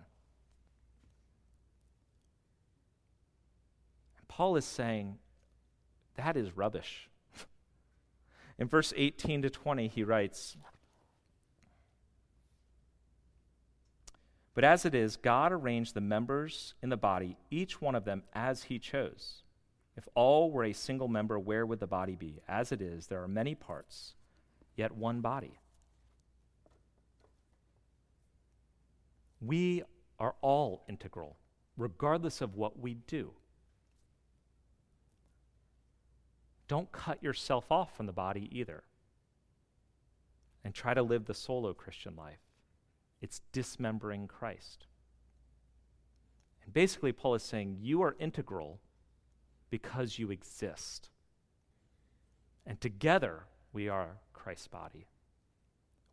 Paul 4.39 4.55
is 4.55 4.63
saying 4.63 5.17
that 6.15 6.37
is 6.37 6.55
rubbish. 6.55 7.09
In 8.57 8.69
verse 8.69 8.93
18 8.95 9.41
to 9.41 9.49
20, 9.49 9.89
he 9.89 10.05
writes 10.05 10.55
But 14.55 14.63
as 14.63 14.85
it 14.85 14.95
is, 14.95 15.17
God 15.17 15.51
arranged 15.51 15.93
the 15.93 15.99
members 15.99 16.73
in 16.81 16.87
the 16.87 16.95
body, 16.95 17.35
each 17.51 17.81
one 17.81 17.95
of 17.95 18.05
them 18.05 18.23
as 18.31 18.63
he 18.63 18.79
chose. 18.79 19.43
If 19.97 20.07
all 20.15 20.51
were 20.51 20.63
a 20.63 20.71
single 20.71 21.09
member, 21.09 21.37
where 21.37 21.65
would 21.65 21.81
the 21.81 21.85
body 21.85 22.15
be? 22.15 22.39
As 22.47 22.71
it 22.71 22.81
is, 22.81 23.07
there 23.07 23.21
are 23.21 23.27
many 23.27 23.55
parts, 23.55 24.13
yet 24.77 24.95
one 24.95 25.19
body. 25.19 25.59
We 29.41 29.83
are 30.17 30.35
all 30.39 30.85
integral, 30.87 31.35
regardless 31.75 32.39
of 32.39 32.55
what 32.55 32.79
we 32.79 32.93
do. 32.93 33.33
Don't 36.69 36.91
cut 36.91 37.21
yourself 37.21 37.71
off 37.71 37.97
from 37.97 38.05
the 38.05 38.13
body 38.13 38.47
either. 38.51 38.83
And 40.63 40.73
try 40.73 40.93
to 40.93 41.01
live 41.01 41.25
the 41.25 41.33
solo 41.33 41.73
Christian 41.73 42.15
life. 42.15 42.39
It's 43.21 43.41
dismembering 43.51 44.27
Christ. 44.27 44.85
And 46.63 46.71
basically, 46.71 47.11
Paul 47.11 47.35
is 47.35 47.43
saying 47.43 47.77
you 47.81 48.01
are 48.03 48.15
integral 48.19 48.79
because 49.69 50.19
you 50.19 50.31
exist. 50.31 51.09
And 52.65 52.79
together, 52.79 53.45
we 53.73 53.89
are 53.89 54.19
Christ's 54.33 54.67
body. 54.67 55.07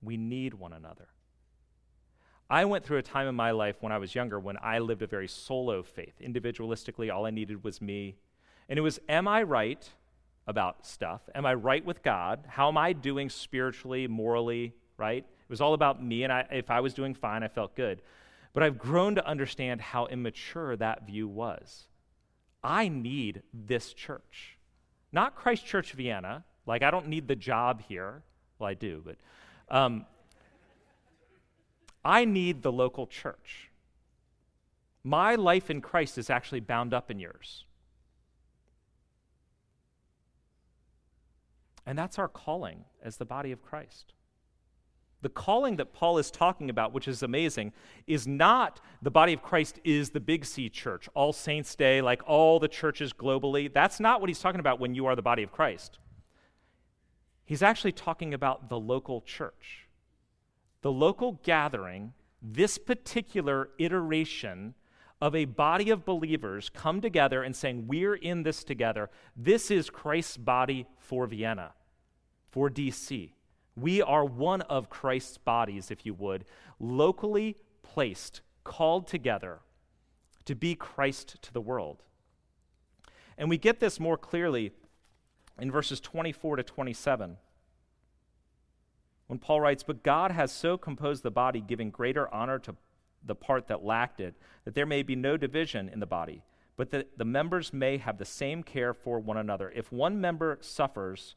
We 0.02 0.16
need 0.16 0.54
one 0.54 0.72
another. 0.72 1.08
I 2.48 2.64
went 2.64 2.84
through 2.84 2.98
a 2.98 3.02
time 3.02 3.26
in 3.26 3.34
my 3.34 3.50
life 3.50 3.76
when 3.80 3.92
I 3.92 3.98
was 3.98 4.14
younger 4.14 4.40
when 4.40 4.56
I 4.62 4.78
lived 4.78 5.02
a 5.02 5.06
very 5.06 5.28
solo 5.28 5.82
faith. 5.82 6.14
Individualistically, 6.22 7.12
all 7.12 7.26
I 7.26 7.30
needed 7.30 7.62
was 7.62 7.82
me. 7.82 8.16
And 8.68 8.78
it 8.78 8.82
was, 8.82 9.00
am 9.08 9.28
I 9.28 9.42
right? 9.42 9.90
About 10.46 10.86
stuff. 10.86 11.22
Am 11.34 11.44
I 11.44 11.54
right 11.54 11.84
with 11.84 12.02
God? 12.02 12.44
How 12.46 12.68
am 12.68 12.78
I 12.78 12.92
doing 12.92 13.28
spiritually, 13.28 14.06
morally, 14.06 14.74
right? 14.96 15.24
It 15.24 15.50
was 15.50 15.60
all 15.60 15.74
about 15.74 16.02
me, 16.02 16.24
and 16.24 16.32
I, 16.32 16.46
if 16.50 16.70
I 16.70 16.80
was 16.80 16.94
doing 16.94 17.14
fine, 17.14 17.42
I 17.42 17.48
felt 17.48 17.74
good. 17.74 18.02
But 18.52 18.62
I've 18.62 18.78
grown 18.78 19.16
to 19.16 19.26
understand 19.26 19.80
how 19.80 20.06
immature 20.06 20.76
that 20.76 21.06
view 21.06 21.28
was. 21.28 21.88
I 22.64 22.88
need 22.88 23.42
this 23.52 23.92
church. 23.92 24.56
Not 25.12 25.36
Christ 25.36 25.66
Church 25.66 25.92
Vienna. 25.92 26.44
Like, 26.64 26.82
I 26.82 26.90
don't 26.90 27.08
need 27.08 27.28
the 27.28 27.36
job 27.36 27.82
here. 27.86 28.22
Well, 28.58 28.70
I 28.70 28.74
do, 28.74 29.02
but 29.04 29.16
um, 29.68 30.06
I 32.04 32.24
need 32.24 32.62
the 32.62 32.72
local 32.72 33.06
church. 33.06 33.70
My 35.04 35.34
life 35.34 35.70
in 35.70 35.80
Christ 35.80 36.18
is 36.18 36.30
actually 36.30 36.60
bound 36.60 36.92
up 36.92 37.10
in 37.10 37.18
yours. 37.18 37.65
And 41.86 41.96
that's 41.96 42.18
our 42.18 42.28
calling 42.28 42.84
as 43.02 43.16
the 43.16 43.24
body 43.24 43.52
of 43.52 43.62
Christ. 43.62 44.12
The 45.22 45.28
calling 45.30 45.76
that 45.76 45.94
Paul 45.94 46.18
is 46.18 46.30
talking 46.30 46.68
about, 46.68 46.92
which 46.92 47.08
is 47.08 47.22
amazing, 47.22 47.72
is 48.06 48.26
not 48.26 48.80
the 49.00 49.10
body 49.10 49.32
of 49.32 49.42
Christ 49.42 49.80
is 49.82 50.10
the 50.10 50.20
Big 50.20 50.44
C 50.44 50.68
church, 50.68 51.08
All 51.14 51.32
Saints 51.32 51.74
Day, 51.74 52.02
like 52.02 52.22
all 52.28 52.60
the 52.60 52.68
churches 52.68 53.12
globally. 53.12 53.72
That's 53.72 53.98
not 53.98 54.20
what 54.20 54.28
he's 54.28 54.40
talking 54.40 54.60
about 54.60 54.78
when 54.78 54.94
you 54.94 55.06
are 55.06 55.16
the 55.16 55.22
body 55.22 55.42
of 55.42 55.52
Christ. 55.52 55.98
He's 57.44 57.62
actually 57.62 57.92
talking 57.92 58.34
about 58.34 58.68
the 58.68 58.78
local 58.78 59.20
church. 59.22 59.88
The 60.82 60.92
local 60.92 61.40
gathering, 61.44 62.12
this 62.42 62.76
particular 62.76 63.70
iteration 63.78 64.74
of 65.20 65.34
a 65.34 65.46
body 65.46 65.90
of 65.90 66.04
believers 66.04 66.70
come 66.70 67.00
together 67.00 67.42
and 67.42 67.56
saying, 67.56 67.86
We're 67.86 68.14
in 68.14 68.42
this 68.42 68.64
together. 68.64 69.10
This 69.36 69.70
is 69.70 69.90
Christ's 69.90 70.36
body 70.36 70.86
for 70.98 71.26
Vienna, 71.26 71.72
for 72.50 72.68
DC. 72.70 73.32
We 73.76 74.02
are 74.02 74.24
one 74.24 74.62
of 74.62 74.90
Christ's 74.90 75.38
bodies, 75.38 75.90
if 75.90 76.06
you 76.06 76.14
would, 76.14 76.44
locally 76.80 77.56
placed, 77.82 78.40
called 78.64 79.06
together 79.06 79.60
to 80.44 80.54
be 80.54 80.74
Christ 80.74 81.40
to 81.42 81.52
the 81.52 81.60
world. 81.60 82.02
And 83.36 83.50
we 83.50 83.58
get 83.58 83.80
this 83.80 84.00
more 84.00 84.16
clearly 84.16 84.72
in 85.60 85.70
verses 85.70 86.00
24 86.00 86.56
to 86.56 86.62
27. 86.62 87.36
When 89.26 89.38
Paul 89.38 89.60
writes, 89.60 89.82
But 89.82 90.02
God 90.02 90.30
has 90.30 90.52
so 90.52 90.78
composed 90.78 91.22
the 91.22 91.30
body, 91.30 91.60
giving 91.60 91.90
greater 91.90 92.32
honor 92.32 92.58
to 92.60 92.76
the 93.26 93.34
part 93.34 93.68
that 93.68 93.84
lacked 93.84 94.20
it, 94.20 94.34
that 94.64 94.74
there 94.74 94.86
may 94.86 95.02
be 95.02 95.16
no 95.16 95.36
division 95.36 95.88
in 95.88 96.00
the 96.00 96.06
body, 96.06 96.42
but 96.76 96.90
that 96.90 97.18
the 97.18 97.24
members 97.24 97.72
may 97.72 97.98
have 97.98 98.18
the 98.18 98.24
same 98.24 98.62
care 98.62 98.94
for 98.94 99.18
one 99.18 99.36
another. 99.36 99.72
If 99.74 99.92
one 99.92 100.20
member 100.20 100.58
suffers, 100.60 101.36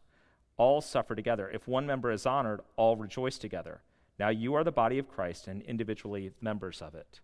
all 0.58 0.82
suffer 0.82 1.16
together. 1.16 1.50
If 1.50 1.68
one 1.68 1.86
member 1.86 2.12
is 2.12 2.26
honored, 2.26 2.62
all 2.76 2.96
rejoice 2.96 3.38
together. 3.38 3.82
Now 4.20 4.30
you 4.30 4.54
are 4.56 4.64
the 4.64 4.72
body 4.72 5.00
of 5.00 5.08
Christ 5.08 5.48
and 5.48 5.62
individually 5.62 6.32
members 6.42 6.82
of 6.82 6.94
it. 6.96 7.22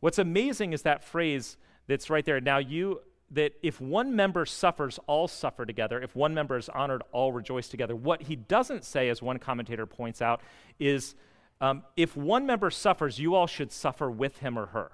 What's 0.00 0.18
amazing 0.18 0.72
is 0.72 0.82
that 0.82 1.04
phrase 1.04 1.56
that's 1.88 2.10
right 2.10 2.24
there. 2.24 2.40
Now 2.40 2.58
you 2.58 3.00
that 3.32 3.54
if 3.62 3.80
one 3.80 4.14
member 4.14 4.44
suffers, 4.44 5.00
all 5.06 5.26
suffer 5.26 5.64
together. 5.64 6.00
If 6.00 6.14
one 6.14 6.34
member 6.34 6.56
is 6.56 6.68
honored, 6.68 7.02
all 7.12 7.32
rejoice 7.32 7.66
together. 7.66 7.96
What 7.96 8.22
he 8.22 8.36
doesn't 8.36 8.84
say, 8.84 9.08
as 9.08 9.22
one 9.22 9.38
commentator 9.38 9.86
points 9.86 10.20
out, 10.20 10.42
is 10.78 11.14
um, 11.62 11.84
if 11.96 12.16
one 12.16 12.44
member 12.44 12.70
suffers, 12.70 13.20
you 13.20 13.36
all 13.36 13.46
should 13.46 13.70
suffer 13.70 14.10
with 14.10 14.38
him 14.38 14.58
or 14.58 14.66
her. 14.66 14.90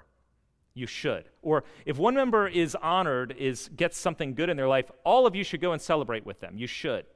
You 0.75 0.87
should. 0.87 1.25
Or 1.41 1.65
if 1.87 1.97
one 1.97 2.15
member 2.15 2.47
is 2.47 2.77
honored, 2.77 3.35
is 3.39 3.71
gets 3.75 3.97
something 3.97 4.35
good 4.35 4.51
in 4.51 4.59
their 4.59 4.69
life, 4.69 4.91
all 5.03 5.27
of 5.27 5.35
you 5.35 5.43
should 5.43 5.63
go 5.63 5.73
and 5.73 5.81
celebrate 5.81 6.27
with 6.27 6.41
them. 6.41 6.59
You 6.59 6.67
should. 6.67 7.07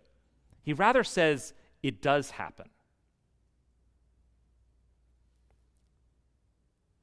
He 0.62 0.72
rather 0.72 1.04
says 1.04 1.52
it 1.82 2.00
does 2.00 2.30
happen. 2.30 2.70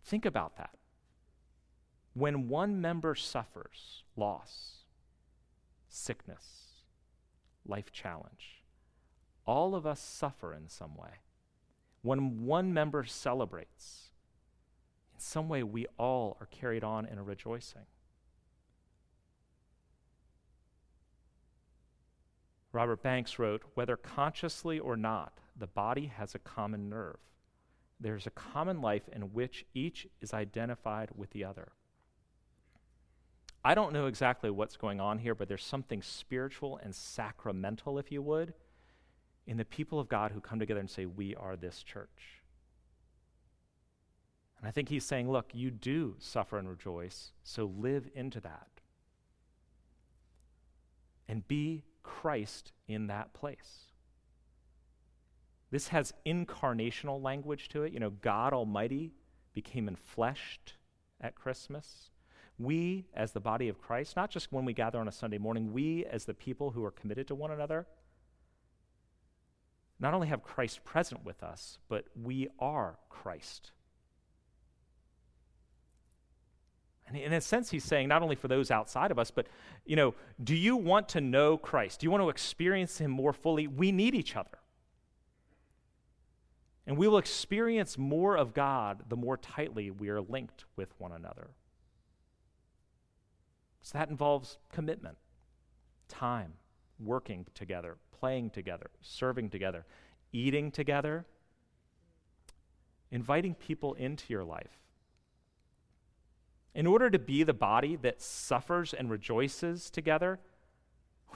Think 0.04 0.26
about 0.26 0.58
that. 0.58 0.72
When 2.16 2.50
one 2.50 2.82
member 2.82 3.14
suffers 3.14 4.04
loss, 4.16 4.86
sickness, 5.88 6.82
life 7.64 7.92
challenge, 7.92 8.64
all 9.46 9.76
of 9.76 9.86
us 9.86 10.00
suffer 10.00 10.52
in 10.52 10.68
some 10.68 10.96
way 10.96 11.20
when 12.02 12.46
one 12.46 12.74
member 12.74 13.04
celebrates, 13.04 14.10
in 15.14 15.20
some 15.20 15.50
way, 15.50 15.64
we 15.64 15.86
all 15.98 16.38
are 16.40 16.48
carried 16.48 16.84
on 16.84 17.06
in 17.06 17.18
a 17.18 17.24
rejoicing. 17.24 17.86
Robert 22.72 23.02
Banks 23.02 23.40
wrote 23.40 23.64
Whether 23.74 23.98
consciously 23.98 24.80
or 24.80 24.96
not, 24.96 25.40
the 25.58 25.68
body 25.68 26.06
has 26.06 26.36
a 26.36 26.40
common 26.40 26.90
nerve. 26.90 27.20
There's 28.00 28.28
a 28.28 28.32
common 28.32 28.82
life 28.82 29.10
in 29.12 29.34
which 29.34 29.66
each 29.74 30.08
is 30.22 30.34
identified 30.34 31.10
with 31.16 31.32
the 31.32 31.44
other. 31.44 31.74
I 33.64 33.76
don't 33.76 33.92
know 33.92 34.06
exactly 34.06 34.50
what's 34.50 34.78
going 34.78 35.02
on 35.02 35.20
here, 35.20 35.36
but 35.36 35.50
there's 35.50 35.66
something 35.66 36.02
spiritual 36.02 36.80
and 36.82 36.96
sacramental, 36.96 38.00
if 38.00 38.10
you 38.10 38.22
would, 38.22 38.54
in 39.50 39.58
the 39.58 39.66
people 39.66 40.00
of 40.00 40.08
God 40.08 40.32
who 40.32 40.40
come 40.40 40.60
together 40.60 40.80
and 40.80 40.90
say, 40.90 41.08
We 41.08 41.36
are 41.36 41.56
this 41.56 41.82
church. 41.82 42.44
And 44.60 44.68
I 44.68 44.72
think 44.72 44.90
he's 44.90 45.04
saying, 45.04 45.30
Look, 45.30 45.50
you 45.54 45.72
do 45.72 46.16
suffer 46.20 46.60
and 46.60 46.70
rejoice, 46.70 47.32
so 47.44 47.74
live 47.76 48.08
into 48.14 48.40
that. 48.42 48.68
And 51.28 51.48
be 51.48 51.84
Christ 52.04 52.74
in 52.88 53.08
that 53.08 53.34
place. 53.34 53.86
This 55.72 55.88
has 55.88 56.14
incarnational 56.28 57.22
language 57.22 57.70
to 57.70 57.84
it. 57.84 57.92
You 57.92 58.00
know, 58.00 58.12
God 58.12 58.54
Almighty 58.54 59.14
became 59.54 59.90
enfleshed 59.90 60.74
at 61.20 61.34
Christmas. 61.34 62.12
We, 62.60 63.08
as 63.16 63.32
the 63.32 63.40
body 63.40 63.68
of 63.68 63.82
Christ, 63.82 64.16
not 64.16 64.30
just 64.30 64.52
when 64.52 64.66
we 64.66 64.74
gather 64.74 65.00
on 65.00 65.08
a 65.08 65.12
Sunday 65.12 65.38
morning, 65.40 65.74
we, 65.74 66.06
as 66.06 66.26
the 66.26 66.34
people 66.36 66.72
who 66.72 66.84
are 66.86 66.92
committed 66.92 67.28
to 67.30 67.36
one 67.36 67.52
another, 67.52 67.88
not 70.00 70.14
only 70.14 70.28
have 70.28 70.44
Christ 70.44 70.84
present 70.84 71.26
with 71.26 71.44
us, 71.44 71.78
but 71.90 72.06
we 72.16 72.48
are 72.60 72.98
Christ. 73.10 73.72
And 77.08 77.18
in 77.18 77.34
a 77.34 77.42
sense, 77.42 77.72
he's 77.72 77.84
saying 77.84 78.08
not 78.08 78.22
only 78.22 78.36
for 78.36 78.48
those 78.48 78.70
outside 78.70 79.10
of 79.10 79.18
us, 79.18 79.32
but, 79.32 79.48
you 79.86 79.96
know, 79.96 80.14
do 80.44 80.56
you 80.56 80.76
want 80.78 81.10
to 81.10 81.22
know 81.22 81.58
Christ? 81.58 82.00
Do 82.00 82.06
you 82.06 82.12
want 82.12 82.24
to 82.24 82.30
experience 82.30 83.00
him 83.00 83.10
more 83.10 83.34
fully? 83.34 83.68
We 83.68 83.92
need 83.92 84.14
each 84.14 84.36
other. 84.36 84.60
And 86.86 86.98
we 86.98 87.08
will 87.08 87.18
experience 87.18 87.98
more 87.98 88.38
of 88.38 88.54
God 88.54 89.04
the 89.10 89.16
more 89.16 89.38
tightly 89.38 89.92
we 89.92 90.10
are 90.10 90.22
linked 90.22 90.66
with 90.76 90.94
one 90.98 91.12
another. 91.12 91.50
So 93.82 93.98
that 93.98 94.10
involves 94.10 94.60
commitment, 94.72 95.18
time, 96.08 96.54
working 97.00 97.48
together, 97.54 97.98
playing 98.20 98.50
together, 98.50 98.90
serving 99.02 99.50
together, 99.50 99.86
eating 100.32 100.72
together, 100.72 101.26
inviting 103.12 103.56
people 103.56 103.94
into 103.94 104.26
your 104.30 104.44
life 104.44 104.80
in 106.76 106.86
order 106.86 107.10
to 107.10 107.20
be 107.20 107.44
the 107.44 107.54
body 107.54 107.96
that 107.98 108.22
suffers 108.22 108.94
and 108.94 109.10
rejoices 109.10 109.90
together, 109.90 110.40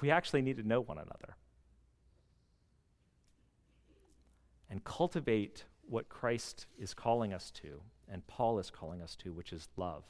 we 0.02 0.12
actually 0.12 0.42
need 0.42 0.58
to 0.58 0.68
know 0.68 0.82
one 0.82 0.98
another 0.98 1.36
and 4.70 4.84
cultivate 4.84 5.66
what 5.88 6.10
Christ 6.10 6.68
is 6.78 6.94
calling 6.94 7.34
us 7.34 7.52
to 7.52 7.82
and 8.10 8.26
Paul 8.28 8.60
is 8.60 8.70
calling 8.70 9.02
us 9.02 9.16
to, 9.18 9.34
which 9.34 9.54
is 9.54 9.68
love. 9.76 10.04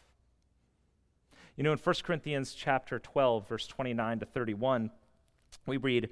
You 1.56 1.64
know, 1.64 1.72
in 1.72 1.78
1 1.78 1.96
Corinthians 2.04 2.54
chapter 2.54 3.00
12, 3.00 3.48
verse 3.48 3.68
29 3.68 4.20
to 4.20 4.26
31, 4.26 4.92
we 5.66 5.78
read, 5.78 6.10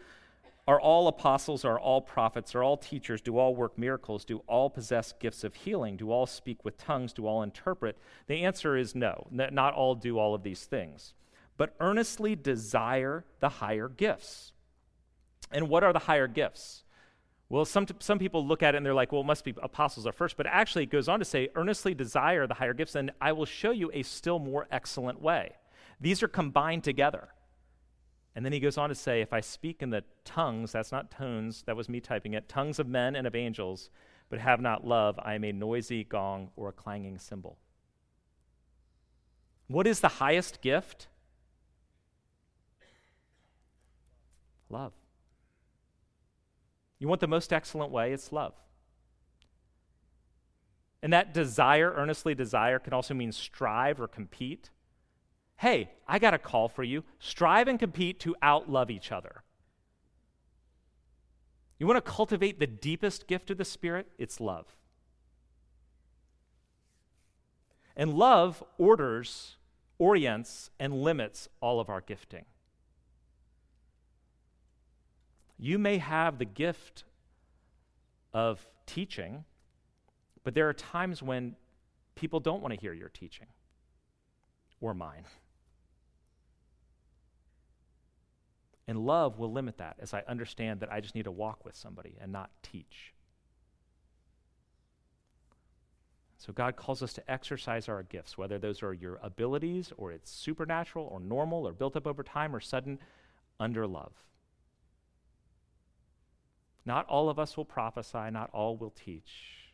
are 0.71 0.79
all 0.79 1.09
apostles? 1.09 1.65
Are 1.65 1.77
all 1.77 1.99
prophets? 1.99 2.55
Are 2.55 2.63
all 2.63 2.77
teachers? 2.77 3.19
Do 3.19 3.37
all 3.37 3.53
work 3.53 3.77
miracles? 3.77 4.23
Do 4.23 4.41
all 4.47 4.69
possess 4.69 5.11
gifts 5.11 5.43
of 5.43 5.53
healing? 5.53 5.97
Do 5.97 6.11
all 6.11 6.25
speak 6.25 6.63
with 6.63 6.77
tongues? 6.77 7.11
Do 7.11 7.27
all 7.27 7.43
interpret? 7.43 7.97
The 8.27 8.45
answer 8.45 8.77
is 8.77 8.95
no. 8.95 9.27
Not 9.31 9.73
all 9.73 9.95
do 9.95 10.17
all 10.17 10.33
of 10.33 10.43
these 10.43 10.63
things. 10.63 11.13
But 11.57 11.75
earnestly 11.81 12.37
desire 12.37 13.25
the 13.41 13.49
higher 13.49 13.89
gifts. 13.89 14.53
And 15.51 15.67
what 15.67 15.83
are 15.83 15.91
the 15.91 15.99
higher 15.99 16.27
gifts? 16.27 16.85
Well, 17.49 17.65
some, 17.65 17.85
some 17.99 18.17
people 18.17 18.47
look 18.47 18.63
at 18.63 18.73
it 18.73 18.77
and 18.77 18.85
they're 18.85 18.93
like, 18.93 19.11
well, 19.11 19.21
it 19.21 19.27
must 19.27 19.43
be 19.43 19.53
apostles 19.61 20.07
are 20.07 20.13
first. 20.13 20.37
But 20.37 20.47
actually, 20.47 20.83
it 20.83 20.89
goes 20.89 21.09
on 21.09 21.19
to 21.19 21.25
say, 21.25 21.49
earnestly 21.55 21.93
desire 21.93 22.47
the 22.47 22.53
higher 22.53 22.73
gifts, 22.73 22.95
and 22.95 23.11
I 23.19 23.33
will 23.33 23.43
show 23.43 23.71
you 23.71 23.91
a 23.93 24.03
still 24.03 24.39
more 24.39 24.67
excellent 24.71 25.21
way. 25.21 25.51
These 25.99 26.23
are 26.23 26.29
combined 26.29 26.85
together. 26.85 27.27
And 28.35 28.45
then 28.45 28.53
he 28.53 28.59
goes 28.59 28.77
on 28.77 28.89
to 28.89 28.95
say, 28.95 29.21
If 29.21 29.33
I 29.33 29.41
speak 29.41 29.81
in 29.81 29.89
the 29.89 30.03
tongues, 30.23 30.71
that's 30.71 30.91
not 30.91 31.11
tones, 31.11 31.63
that 31.63 31.75
was 31.75 31.89
me 31.89 31.99
typing 31.99 32.33
it, 32.33 32.47
tongues 32.47 32.79
of 32.79 32.87
men 32.87 33.15
and 33.15 33.27
of 33.27 33.35
angels, 33.35 33.89
but 34.29 34.39
have 34.39 34.61
not 34.61 34.87
love, 34.87 35.19
I 35.21 35.33
am 35.33 35.43
a 35.43 35.51
noisy 35.51 36.03
gong 36.03 36.51
or 36.55 36.69
a 36.69 36.73
clanging 36.73 37.19
cymbal. 37.19 37.57
What 39.67 39.87
is 39.87 39.99
the 39.99 40.07
highest 40.07 40.61
gift? 40.61 41.07
Love. 44.69 44.93
You 46.99 47.07
want 47.07 47.19
the 47.19 47.27
most 47.27 47.51
excellent 47.51 47.91
way? 47.91 48.13
It's 48.13 48.31
love. 48.31 48.53
And 51.03 51.11
that 51.13 51.33
desire, 51.33 51.93
earnestly 51.95 52.35
desire, 52.35 52.79
can 52.79 52.93
also 52.93 53.13
mean 53.13 53.31
strive 53.31 53.99
or 53.99 54.07
compete 54.07 54.69
hey, 55.61 55.91
I 56.07 56.17
got 56.17 56.33
a 56.33 56.39
call 56.39 56.69
for 56.69 56.83
you. 56.83 57.03
Strive 57.19 57.67
and 57.67 57.77
compete 57.77 58.19
to 58.21 58.35
outlove 58.41 58.89
each 58.89 59.11
other. 59.11 59.43
You 61.77 61.85
want 61.85 62.03
to 62.03 62.11
cultivate 62.11 62.59
the 62.59 62.65
deepest 62.65 63.27
gift 63.27 63.51
of 63.51 63.59
the 63.59 63.65
Spirit? 63.65 64.07
It's 64.17 64.39
love. 64.39 64.65
And 67.95 68.15
love 68.15 68.63
orders, 68.79 69.57
orients, 69.99 70.71
and 70.79 71.03
limits 71.03 71.47
all 71.61 71.79
of 71.79 71.89
our 71.89 72.01
gifting. 72.01 72.45
You 75.59 75.77
may 75.77 75.99
have 75.99 76.39
the 76.39 76.45
gift 76.45 77.03
of 78.33 78.65
teaching, 78.87 79.45
but 80.43 80.55
there 80.55 80.67
are 80.67 80.73
times 80.73 81.21
when 81.21 81.55
people 82.15 82.39
don't 82.39 82.63
want 82.63 82.73
to 82.73 82.79
hear 82.79 82.93
your 82.93 83.09
teaching 83.09 83.47
or 84.79 84.95
mine. 84.95 85.25
And 88.91 89.05
love 89.05 89.39
will 89.39 89.53
limit 89.53 89.77
that 89.77 89.95
as 90.01 90.13
I 90.13 90.21
understand 90.27 90.81
that 90.81 90.91
I 90.91 90.99
just 90.99 91.15
need 91.15 91.23
to 91.23 91.31
walk 91.31 91.63
with 91.63 91.77
somebody 91.77 92.17
and 92.19 92.29
not 92.29 92.49
teach. 92.61 93.13
So 96.37 96.51
God 96.51 96.75
calls 96.75 97.01
us 97.01 97.13
to 97.13 97.31
exercise 97.31 97.87
our 97.87 98.03
gifts, 98.03 98.37
whether 98.37 98.59
those 98.59 98.83
are 98.83 98.93
your 98.93 99.17
abilities 99.23 99.93
or 99.95 100.11
it's 100.11 100.29
supernatural 100.29 101.07
or 101.09 101.21
normal 101.21 101.65
or 101.65 101.71
built 101.71 101.95
up 101.95 102.05
over 102.05 102.21
time 102.21 102.53
or 102.53 102.59
sudden, 102.59 102.99
under 103.61 103.87
love. 103.87 104.11
Not 106.85 107.07
all 107.07 107.29
of 107.29 107.39
us 107.39 107.55
will 107.55 107.63
prophesy, 107.63 108.29
not 108.29 108.49
all 108.51 108.75
will 108.75 108.89
teach. 108.89 109.71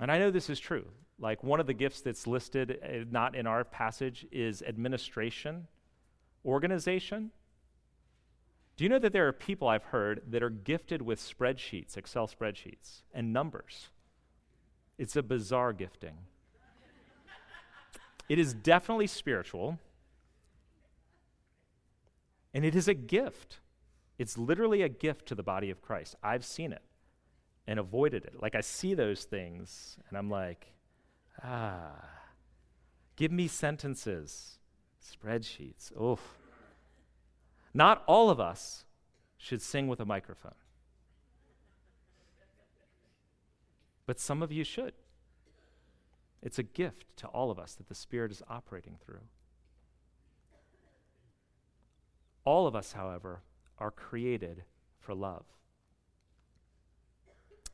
And 0.00 0.10
I 0.10 0.18
know 0.18 0.32
this 0.32 0.50
is 0.50 0.58
true. 0.58 0.86
Like 1.20 1.44
one 1.44 1.60
of 1.60 1.68
the 1.68 1.74
gifts 1.74 2.00
that's 2.00 2.26
listed, 2.26 2.80
uh, 2.82 3.04
not 3.08 3.36
in 3.36 3.46
our 3.46 3.62
passage, 3.62 4.26
is 4.32 4.62
administration 4.62 5.68
organization. 6.48 7.30
Do 8.76 8.84
you 8.84 8.90
know 8.90 8.98
that 8.98 9.12
there 9.12 9.26
are 9.26 9.32
people 9.32 9.68
I've 9.68 9.84
heard 9.84 10.22
that 10.28 10.42
are 10.42 10.50
gifted 10.50 11.02
with 11.02 11.20
spreadsheets, 11.20 11.96
Excel 11.96 12.28
spreadsheets, 12.28 13.02
and 13.12 13.32
numbers? 13.32 13.88
It's 14.98 15.16
a 15.16 15.22
bizarre 15.22 15.72
gifting. 15.72 16.14
it 18.28 18.38
is 18.38 18.54
definitely 18.54 19.06
spiritual, 19.06 19.78
and 22.54 22.64
it 22.64 22.74
is 22.74 22.88
a 22.88 22.94
gift. 22.94 23.58
It's 24.18 24.38
literally 24.38 24.82
a 24.82 24.88
gift 24.88 25.26
to 25.26 25.34
the 25.34 25.42
body 25.42 25.70
of 25.70 25.82
Christ. 25.82 26.16
I've 26.22 26.44
seen 26.44 26.72
it 26.72 26.82
and 27.66 27.78
avoided 27.78 28.24
it. 28.24 28.40
Like 28.40 28.54
I 28.54 28.60
see 28.60 28.94
those 28.94 29.24
things, 29.24 29.98
and 30.08 30.16
I'm 30.16 30.30
like, 30.30 30.72
ah, 31.42 32.04
give 33.16 33.30
me 33.30 33.46
sentences, 33.46 34.57
spreadsheets. 35.02 35.92
Oof. 36.00 36.20
Not 37.74 38.02
all 38.06 38.30
of 38.30 38.40
us 38.40 38.84
should 39.36 39.62
sing 39.62 39.88
with 39.88 40.00
a 40.00 40.04
microphone. 40.04 40.54
But 44.06 44.18
some 44.18 44.42
of 44.42 44.50
you 44.50 44.64
should. 44.64 44.94
It's 46.42 46.58
a 46.58 46.62
gift 46.62 47.16
to 47.18 47.26
all 47.28 47.50
of 47.50 47.58
us 47.58 47.74
that 47.74 47.88
the 47.88 47.94
Spirit 47.94 48.30
is 48.30 48.42
operating 48.48 48.96
through. 49.04 49.20
All 52.44 52.66
of 52.66 52.74
us, 52.74 52.92
however, 52.92 53.42
are 53.78 53.90
created 53.90 54.64
for 54.98 55.14
love. 55.14 55.44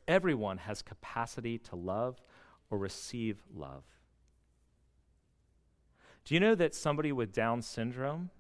Everyone 0.08 0.58
has 0.58 0.82
capacity 0.82 1.58
to 1.58 1.76
love 1.76 2.20
or 2.70 2.78
receive 2.78 3.42
love. 3.54 3.84
Do 6.24 6.34
you 6.34 6.40
know 6.40 6.54
that 6.54 6.74
somebody 6.74 7.12
with 7.12 7.32
Down 7.32 7.60
syndrome 7.60 8.30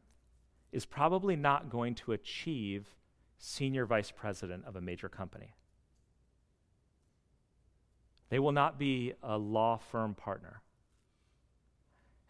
is 0.72 0.86
probably 0.86 1.36
not 1.36 1.70
going 1.70 1.94
to 1.94 2.12
achieve 2.12 2.94
senior 3.38 3.84
vice 3.84 4.10
president 4.10 4.64
of 4.66 4.74
a 4.74 4.80
major 4.80 5.08
company. 5.08 5.54
They 8.30 8.38
will 8.38 8.52
not 8.52 8.78
be 8.78 9.12
a 9.22 9.36
law 9.36 9.76
firm 9.76 10.14
partner. 10.14 10.62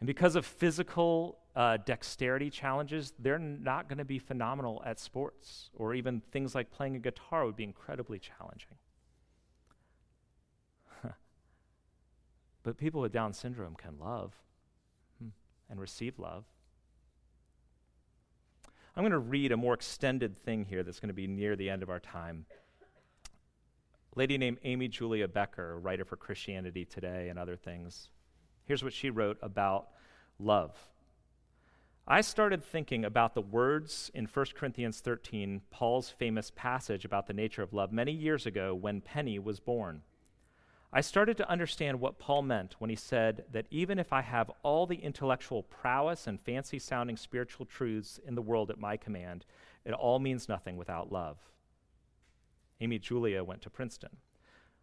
And 0.00 0.06
because 0.06 0.34
of 0.36 0.44
physical 0.44 1.38
uh, 1.54 1.78
dexterity 1.78 2.50
challenges, 2.50 3.14
they're 3.18 3.38
not 3.38 3.88
going 3.88 3.98
to 3.98 4.04
be 4.04 4.18
phenomenal 4.18 4.82
at 4.84 4.98
sports, 4.98 5.70
or 5.72 5.94
even 5.94 6.20
things 6.32 6.54
like 6.54 6.70
playing 6.70 6.96
a 6.96 6.98
guitar 6.98 7.46
would 7.46 7.56
be 7.56 7.64
incredibly 7.64 8.18
challenging. 8.18 8.76
but 12.64 12.76
people 12.76 13.00
with 13.00 13.12
Down 13.12 13.32
syndrome 13.32 13.76
can 13.76 13.98
love 13.98 14.32
and 15.70 15.80
receive 15.80 16.18
love. 16.18 16.44
I'm 18.96 19.02
going 19.02 19.12
to 19.12 19.18
read 19.18 19.52
a 19.52 19.56
more 19.56 19.74
extended 19.74 20.38
thing 20.38 20.64
here 20.64 20.82
that's 20.82 21.00
going 21.00 21.08
to 21.08 21.14
be 21.14 21.26
near 21.26 21.56
the 21.56 21.70
end 21.70 21.82
of 21.82 21.90
our 21.90 22.00
time. 22.00 22.46
A 24.14 24.18
lady 24.18 24.38
named 24.38 24.58
Amy 24.62 24.88
Julia 24.88 25.26
Becker, 25.26 25.78
writer 25.78 26.04
for 26.04 26.16
Christianity 26.16 26.84
Today 26.84 27.28
and 27.28 27.38
other 27.38 27.56
things, 27.56 28.08
Here's 28.64 28.82
what 28.82 28.94
she 28.94 29.10
wrote 29.10 29.38
about 29.42 29.88
love. 30.38 30.72
I 32.06 32.20
started 32.20 32.62
thinking 32.62 33.04
about 33.04 33.34
the 33.34 33.40
words 33.40 34.10
in 34.14 34.26
1 34.26 34.46
Corinthians 34.54 35.00
13, 35.00 35.62
Paul's 35.70 36.10
famous 36.10 36.50
passage 36.54 37.04
about 37.04 37.26
the 37.26 37.32
nature 37.32 37.62
of 37.62 37.72
love, 37.72 37.92
many 37.92 38.12
years 38.12 38.46
ago 38.46 38.74
when 38.74 39.00
Penny 39.00 39.38
was 39.38 39.60
born. 39.60 40.02
I 40.96 41.00
started 41.00 41.36
to 41.38 41.50
understand 41.50 41.98
what 41.98 42.20
Paul 42.20 42.42
meant 42.42 42.76
when 42.78 42.88
he 42.88 42.94
said 42.94 43.46
that 43.50 43.66
even 43.72 43.98
if 43.98 44.12
I 44.12 44.22
have 44.22 44.52
all 44.62 44.86
the 44.86 45.02
intellectual 45.02 45.64
prowess 45.64 46.28
and 46.28 46.40
fancy 46.40 46.78
sounding 46.78 47.16
spiritual 47.16 47.66
truths 47.66 48.20
in 48.24 48.36
the 48.36 48.42
world 48.42 48.70
at 48.70 48.78
my 48.78 48.96
command, 48.96 49.44
it 49.84 49.92
all 49.92 50.20
means 50.20 50.48
nothing 50.48 50.76
without 50.76 51.10
love. 51.10 51.38
Amy 52.80 53.00
Julia 53.00 53.42
went 53.42 53.60
to 53.62 53.70
Princeton. 53.70 54.18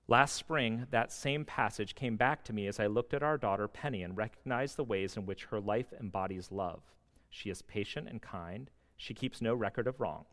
Last 0.10 0.36
spring, 0.36 0.86
that 0.92 1.14
same 1.14 1.46
passage 1.46 1.96
came 1.96 2.18
back 2.18 2.44
to 2.44 2.54
me 2.54 2.68
as 2.68 2.78
I 2.78 2.88
looked 2.88 3.14
at 3.14 3.24
our 3.24 3.38
daughter 3.38 3.70
Penny 3.70 4.04
and 4.04 4.18
recognized 4.18 4.76
the 4.76 4.84
ways 4.84 5.16
in 5.16 5.26
which 5.26 5.46
her 5.46 5.62
life 5.62 5.94
embodies 5.98 6.52
love. 6.52 6.82
She 7.30 7.50
is 7.50 7.62
patient 7.62 8.10
and 8.10 8.22
kind. 8.22 8.70
She 8.98 9.14
keeps 9.14 9.42
no 9.42 9.56
record 9.56 9.88
of 9.88 10.02
wrong, 10.02 10.26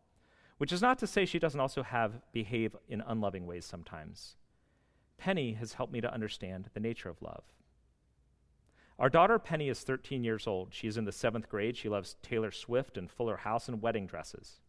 which 0.57 0.73
is 0.73 0.83
not 0.83 0.99
to 0.99 1.07
say 1.07 1.25
she 1.25 1.39
doesn't 1.39 1.61
also 1.61 1.85
have 1.85 2.21
behave 2.33 2.75
in 2.89 3.01
unloving 3.01 3.47
ways 3.47 3.65
sometimes. 3.65 4.35
Penny 5.19 5.55
has 5.55 5.75
helped 5.75 5.93
me 5.93 6.01
to 6.01 6.13
understand 6.13 6.71
the 6.73 6.81
nature 6.81 7.09
of 7.09 7.21
love. 7.21 7.43
Our 8.99 9.11
daughter 9.11 9.39
Penny 9.39 9.69
is 9.69 9.81
13 9.81 10.25
years 10.25 10.47
old. 10.47 10.73
She 10.73 10.89
is 10.89 10.97
in 10.97 11.05
the 11.05 11.13
seventh 11.13 11.49
grade. 11.49 11.77
She 11.77 11.89
loves 11.89 12.17
Taylor 12.23 12.51
Swift 12.51 12.97
and 12.97 13.11
Fuller 13.11 13.39
House 13.39 13.69
and 13.69 13.83
wedding 13.83 14.07
dresses. 14.07 14.61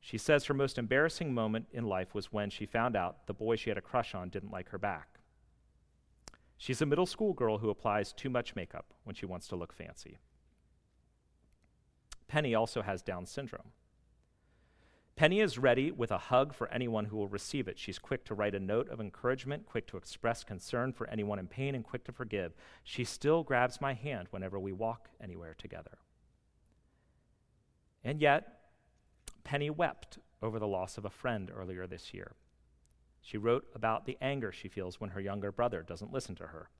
She 0.00 0.18
says 0.18 0.44
her 0.44 0.54
most 0.54 0.78
embarrassing 0.78 1.34
moment 1.34 1.66
in 1.72 1.84
life 1.84 2.14
was 2.14 2.32
when 2.32 2.50
she 2.50 2.66
found 2.66 2.96
out 2.96 3.26
the 3.26 3.34
boy 3.34 3.56
she 3.56 3.70
had 3.70 3.78
a 3.78 3.82
crush 3.82 4.14
on 4.14 4.28
didn't 4.28 4.52
like 4.52 4.70
her 4.70 4.78
back. 4.78 5.18
She's 6.56 6.82
a 6.82 6.86
middle 6.86 7.06
school 7.06 7.32
girl 7.32 7.58
who 7.58 7.70
applies 7.70 8.12
too 8.12 8.30
much 8.30 8.56
makeup 8.56 8.94
when 9.04 9.14
she 9.14 9.26
wants 9.26 9.46
to 9.48 9.56
look 9.56 9.72
fancy. 9.72 10.18
Penny 12.26 12.54
also 12.54 12.82
has 12.82 13.02
Down 13.02 13.26
syndrome. 13.26 13.72
Penny 15.18 15.40
is 15.40 15.58
ready 15.58 15.90
with 15.90 16.12
a 16.12 16.18
hug 16.18 16.54
for 16.54 16.68
anyone 16.68 17.06
who 17.06 17.16
will 17.16 17.26
receive 17.26 17.66
it. 17.66 17.76
She's 17.76 17.98
quick 17.98 18.24
to 18.26 18.36
write 18.36 18.54
a 18.54 18.60
note 18.60 18.88
of 18.88 19.00
encouragement, 19.00 19.66
quick 19.66 19.88
to 19.88 19.96
express 19.96 20.44
concern 20.44 20.92
for 20.92 21.10
anyone 21.10 21.40
in 21.40 21.48
pain, 21.48 21.74
and 21.74 21.82
quick 21.82 22.04
to 22.04 22.12
forgive. 22.12 22.54
She 22.84 23.02
still 23.02 23.42
grabs 23.42 23.80
my 23.80 23.94
hand 23.94 24.28
whenever 24.30 24.60
we 24.60 24.70
walk 24.70 25.08
anywhere 25.20 25.56
together. 25.58 25.98
And 28.04 28.20
yet, 28.20 28.60
Penny 29.42 29.70
wept 29.70 30.20
over 30.40 30.60
the 30.60 30.68
loss 30.68 30.96
of 30.96 31.04
a 31.04 31.10
friend 31.10 31.50
earlier 31.52 31.88
this 31.88 32.14
year. 32.14 32.36
She 33.20 33.38
wrote 33.38 33.66
about 33.74 34.06
the 34.06 34.18
anger 34.20 34.52
she 34.52 34.68
feels 34.68 35.00
when 35.00 35.10
her 35.10 35.20
younger 35.20 35.50
brother 35.50 35.82
doesn't 35.82 36.12
listen 36.12 36.36
to 36.36 36.46
her. 36.46 36.70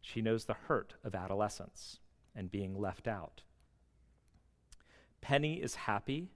She 0.00 0.22
knows 0.22 0.46
the 0.46 0.56
hurt 0.68 0.94
of 1.04 1.14
adolescence 1.14 1.98
and 2.34 2.50
being 2.50 2.80
left 2.80 3.06
out. 3.06 3.42
Penny 5.20 5.60
is 5.60 5.74
happy 5.74 6.30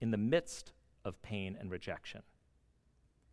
in 0.00 0.10
the 0.10 0.16
midst 0.16 0.72
of 1.04 1.20
pain 1.22 1.56
and 1.58 1.70
rejection. 1.70 2.22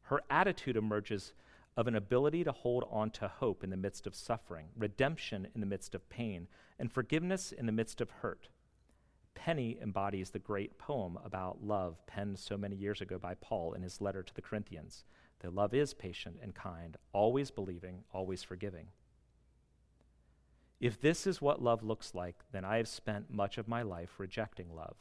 Her 0.03 0.21
attitude 0.29 0.75
emerges 0.75 1.33
of 1.77 1.87
an 1.87 1.95
ability 1.95 2.43
to 2.43 2.51
hold 2.51 2.85
on 2.91 3.11
to 3.11 3.27
hope 3.27 3.63
in 3.63 3.69
the 3.69 3.77
midst 3.77 4.05
of 4.05 4.15
suffering, 4.15 4.67
redemption 4.75 5.47
in 5.55 5.61
the 5.61 5.67
midst 5.67 5.95
of 5.95 6.09
pain, 6.09 6.47
and 6.77 6.91
forgiveness 6.91 7.51
in 7.51 7.65
the 7.65 7.71
midst 7.71 8.01
of 8.01 8.09
hurt. 8.09 8.49
Penny 9.35 9.77
embodies 9.81 10.31
the 10.31 10.39
great 10.39 10.77
poem 10.77 11.17
about 11.23 11.63
love 11.63 12.05
penned 12.05 12.37
so 12.37 12.57
many 12.57 12.75
years 12.75 13.01
ago 13.01 13.17
by 13.17 13.35
Paul 13.35 13.73
in 13.73 13.81
his 13.81 14.01
letter 14.01 14.21
to 14.21 14.33
the 14.33 14.41
Corinthians 14.41 15.05
that 15.39 15.55
love 15.55 15.73
is 15.73 15.93
patient 15.93 16.37
and 16.41 16.53
kind, 16.53 16.97
always 17.13 17.49
believing, 17.49 18.03
always 18.13 18.43
forgiving. 18.43 18.87
If 20.79 20.99
this 20.99 21.25
is 21.25 21.41
what 21.41 21.61
love 21.61 21.83
looks 21.83 22.13
like, 22.13 22.43
then 22.51 22.65
I 22.65 22.77
have 22.77 22.87
spent 22.87 23.31
much 23.31 23.57
of 23.57 23.67
my 23.67 23.81
life 23.81 24.19
rejecting 24.19 24.75
love. 24.75 24.97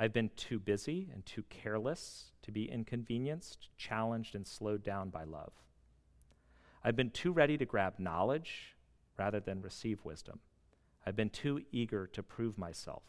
I've 0.00 0.14
been 0.14 0.30
too 0.34 0.58
busy 0.58 1.10
and 1.12 1.26
too 1.26 1.44
careless 1.50 2.32
to 2.40 2.50
be 2.50 2.70
inconvenienced, 2.70 3.68
challenged, 3.76 4.34
and 4.34 4.46
slowed 4.46 4.82
down 4.82 5.10
by 5.10 5.24
love. 5.24 5.52
I've 6.82 6.96
been 6.96 7.10
too 7.10 7.32
ready 7.32 7.58
to 7.58 7.66
grab 7.66 7.98
knowledge 7.98 8.76
rather 9.18 9.40
than 9.40 9.60
receive 9.60 10.02
wisdom. 10.02 10.40
I've 11.06 11.16
been 11.16 11.28
too 11.28 11.60
eager 11.70 12.06
to 12.14 12.22
prove 12.22 12.56
myself 12.56 13.02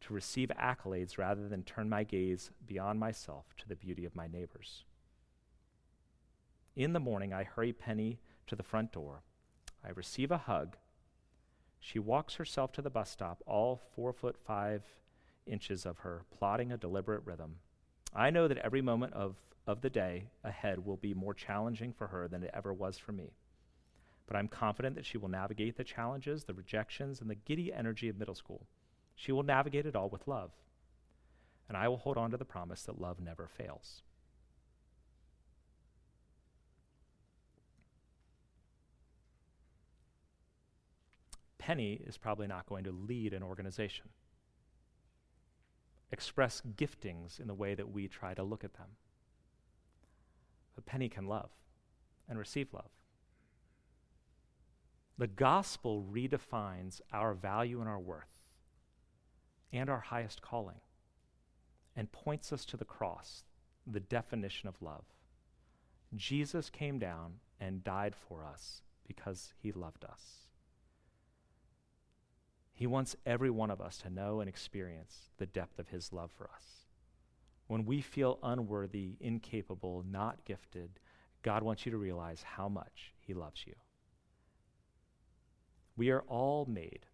to 0.00 0.14
receive 0.14 0.50
accolades 0.58 1.18
rather 1.18 1.46
than 1.46 1.64
turn 1.64 1.86
my 1.86 2.02
gaze 2.02 2.50
beyond 2.66 2.98
myself 2.98 3.44
to 3.58 3.68
the 3.68 3.76
beauty 3.76 4.06
of 4.06 4.16
my 4.16 4.26
neighbors. 4.26 4.84
In 6.74 6.94
the 6.94 6.98
morning, 7.00 7.34
I 7.34 7.44
hurry 7.44 7.74
Penny 7.74 8.20
to 8.46 8.56
the 8.56 8.62
front 8.62 8.90
door. 8.90 9.22
I 9.84 9.90
receive 9.90 10.30
a 10.30 10.38
hug. 10.38 10.78
She 11.78 11.98
walks 11.98 12.36
herself 12.36 12.72
to 12.72 12.80
the 12.80 12.88
bus 12.88 13.10
stop, 13.10 13.42
all 13.46 13.82
four 13.94 14.14
foot 14.14 14.36
five 14.46 14.82
inches 15.46 15.86
of 15.86 15.98
her, 15.98 16.24
plotting 16.36 16.72
a 16.72 16.76
deliberate 16.76 17.24
rhythm. 17.24 17.56
I 18.14 18.30
know 18.30 18.48
that 18.48 18.58
every 18.58 18.82
moment 18.82 19.14
of, 19.14 19.36
of 19.66 19.80
the 19.80 19.90
day 19.90 20.30
ahead 20.44 20.84
will 20.84 20.96
be 20.96 21.14
more 21.14 21.34
challenging 21.34 21.92
for 21.92 22.08
her 22.08 22.28
than 22.28 22.42
it 22.42 22.50
ever 22.52 22.72
was 22.72 22.98
for 22.98 23.12
me. 23.12 23.32
But 24.26 24.36
I'm 24.36 24.48
confident 24.48 24.94
that 24.96 25.06
she 25.06 25.18
will 25.18 25.28
navigate 25.28 25.76
the 25.76 25.84
challenges, 25.84 26.44
the 26.44 26.54
rejections, 26.54 27.20
and 27.20 27.28
the 27.28 27.34
giddy 27.34 27.72
energy 27.72 28.08
of 28.08 28.18
middle 28.18 28.34
school. 28.34 28.66
She 29.16 29.32
will 29.32 29.42
navigate 29.42 29.86
it 29.86 29.96
all 29.96 30.08
with 30.08 30.28
love. 30.28 30.52
And 31.68 31.76
I 31.76 31.88
will 31.88 31.98
hold 31.98 32.16
on 32.16 32.30
to 32.30 32.36
the 32.36 32.44
promise 32.44 32.82
that 32.82 33.00
love 33.00 33.20
never 33.20 33.46
fails. 33.46 34.02
Penny 41.58 42.00
is 42.06 42.16
probably 42.16 42.46
not 42.46 42.66
going 42.66 42.84
to 42.84 42.90
lead 42.90 43.32
an 43.32 43.42
organization, 43.42 44.08
express 46.12 46.62
giftings 46.76 47.40
in 47.40 47.46
the 47.46 47.54
way 47.54 47.74
that 47.74 47.90
we 47.90 48.08
try 48.08 48.34
to 48.34 48.42
look 48.42 48.64
at 48.64 48.74
them. 48.74 48.88
But 50.74 50.86
Penny 50.86 51.08
can 51.08 51.26
love 51.26 51.50
and 52.28 52.38
receive 52.38 52.72
love. 52.72 52.90
The 55.18 55.26
gospel 55.26 56.04
redefines 56.10 57.00
our 57.12 57.34
value 57.34 57.80
and 57.80 57.88
our 57.88 58.00
worth 58.00 58.40
and 59.72 59.88
our 59.88 60.00
highest 60.00 60.42
calling, 60.42 60.80
and 61.94 62.10
points 62.10 62.52
us 62.52 62.64
to 62.64 62.76
the 62.76 62.84
cross, 62.84 63.44
the 63.86 64.00
definition 64.00 64.68
of 64.68 64.82
love. 64.82 65.04
Jesus 66.16 66.70
came 66.70 66.98
down 66.98 67.34
and 67.60 67.84
died 67.84 68.14
for 68.16 68.44
us 68.44 68.82
because 69.06 69.52
he 69.62 69.70
loved 69.70 70.04
us. 70.04 70.48
He 72.80 72.86
wants 72.86 73.14
every 73.24 73.50
one 73.50 73.70
of 73.70 73.80
us 73.80 73.98
to 73.98 74.10
know 74.10 74.40
and 74.40 74.48
experience 74.48 75.28
the 75.36 75.46
depth 75.46 75.78
of 75.78 75.88
his 75.88 76.12
love 76.12 76.32
for 76.32 76.50
us. 76.54 76.64
When 77.66 77.84
we 77.84 78.00
feel 78.00 78.38
unworthy, 78.42 79.16
incapable, 79.20 80.02
not 80.10 80.44
gifted, 80.44 80.98
God 81.42 81.62
wants 81.62 81.86
you 81.86 81.92
to 81.92 81.98
realize 81.98 82.42
how 82.42 82.68
much 82.68 83.12
he 83.20 83.34
loves 83.34 83.64
you. 83.66 83.74
We 85.96 86.10
are 86.10 86.22
all 86.22 86.66
made 86.66 87.06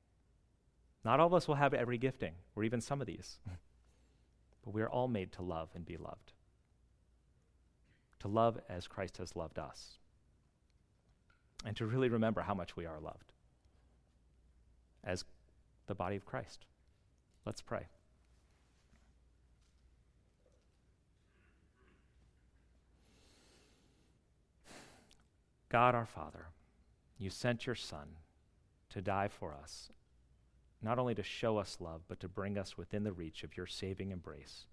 not 1.07 1.21
all 1.21 1.29
of 1.29 1.35
us 1.35 1.47
will 1.47 1.55
have 1.55 1.73
every 1.73 1.99
gifting, 1.99 2.33
or 2.57 2.65
even 2.65 2.81
some 2.81 3.01
of 3.01 3.07
these. 3.07 3.39
but 4.65 4.75
we 4.75 4.83
are 4.83 4.91
all 4.91 5.07
made 5.07 5.31
to 5.35 5.43
love 5.43 5.69
and 5.77 5.87
be 5.87 5.97
loved. 5.97 6.33
To 8.21 8.29
love 8.29 8.59
as 8.69 8.89
Christ 8.89 9.19
has 9.19 9.37
loved 9.37 9.57
us. 9.57 9.99
And 11.65 11.77
to 11.77 11.87
really 11.87 12.09
remember 12.09 12.41
how 12.41 12.55
much 12.55 12.75
we 12.75 12.87
are 12.87 12.99
loved 12.99 13.33
as 15.05 15.25
the 15.87 15.95
body 15.95 16.17
of 16.17 16.25
Christ. 16.25 16.65
Let's 17.45 17.63
pray. 17.63 17.87
God 25.69 25.95
our 25.95 26.07
Father, 26.07 26.47
you 27.19 27.29
sent 27.31 27.67
your 27.67 27.75
Son 27.75 28.17
to 28.91 29.03
die 29.03 29.29
for 29.29 29.53
us 29.53 29.91
not 30.83 30.99
only 30.99 31.15
to 31.15 31.23
show 31.23 31.59
us 31.59 31.79
love, 31.81 32.03
but 32.09 32.21
to 32.21 32.29
bring 32.29 32.59
us 32.59 32.77
within 32.77 33.03
the 33.03 33.13
reach 33.13 33.43
of 33.43 33.57
your 33.57 33.67
saving 33.67 34.13
embrace, 34.13 34.67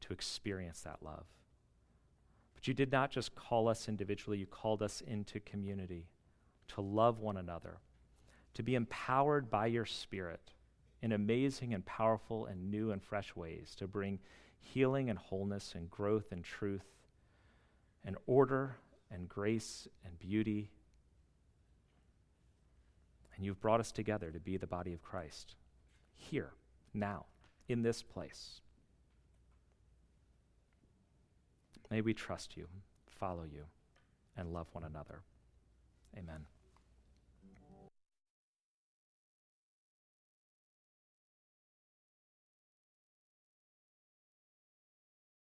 to 0.00 0.12
experience 0.12 0.80
that 0.80 1.02
love. 1.02 1.26
But 2.54 2.66
you 2.66 2.74
did 2.74 2.90
not 2.90 3.10
just 3.10 3.34
call 3.34 3.68
us 3.68 3.88
individually, 3.88 4.38
you 4.38 4.46
called 4.46 4.82
us 4.82 5.02
into 5.06 5.40
community 5.40 6.08
to 6.68 6.80
love 6.80 7.18
one 7.18 7.36
another, 7.36 7.78
to 8.54 8.62
be 8.62 8.74
empowered 8.74 9.50
by 9.50 9.66
your 9.66 9.84
Spirit 9.84 10.52
in 11.02 11.12
amazing 11.12 11.74
and 11.74 11.84
powerful 11.86 12.46
and 12.46 12.70
new 12.70 12.90
and 12.90 13.02
fresh 13.02 13.34
ways, 13.36 13.74
to 13.76 13.86
bring 13.86 14.18
healing 14.58 15.08
and 15.10 15.18
wholeness 15.18 15.74
and 15.74 15.90
growth 15.90 16.32
and 16.32 16.44
truth 16.44 16.84
and 18.04 18.16
order 18.26 18.76
and 19.10 19.28
grace 19.28 19.86
and 20.04 20.18
beauty. 20.18 20.70
And 23.36 23.44
you've 23.44 23.60
brought 23.60 23.80
us 23.80 23.92
together 23.92 24.30
to 24.30 24.40
be 24.40 24.56
the 24.56 24.66
body 24.66 24.92
of 24.92 25.02
Christ 25.02 25.54
here, 26.16 26.50
now, 26.92 27.26
in 27.68 27.82
this 27.82 28.02
place. 28.02 28.60
May 31.90 32.00
we 32.00 32.12
trust 32.12 32.56
you, 32.56 32.66
follow 33.06 33.44
you, 33.44 33.64
and 34.36 34.52
love 34.52 34.66
one 34.72 34.84
another. 34.84 35.22
Amen. 36.16 36.46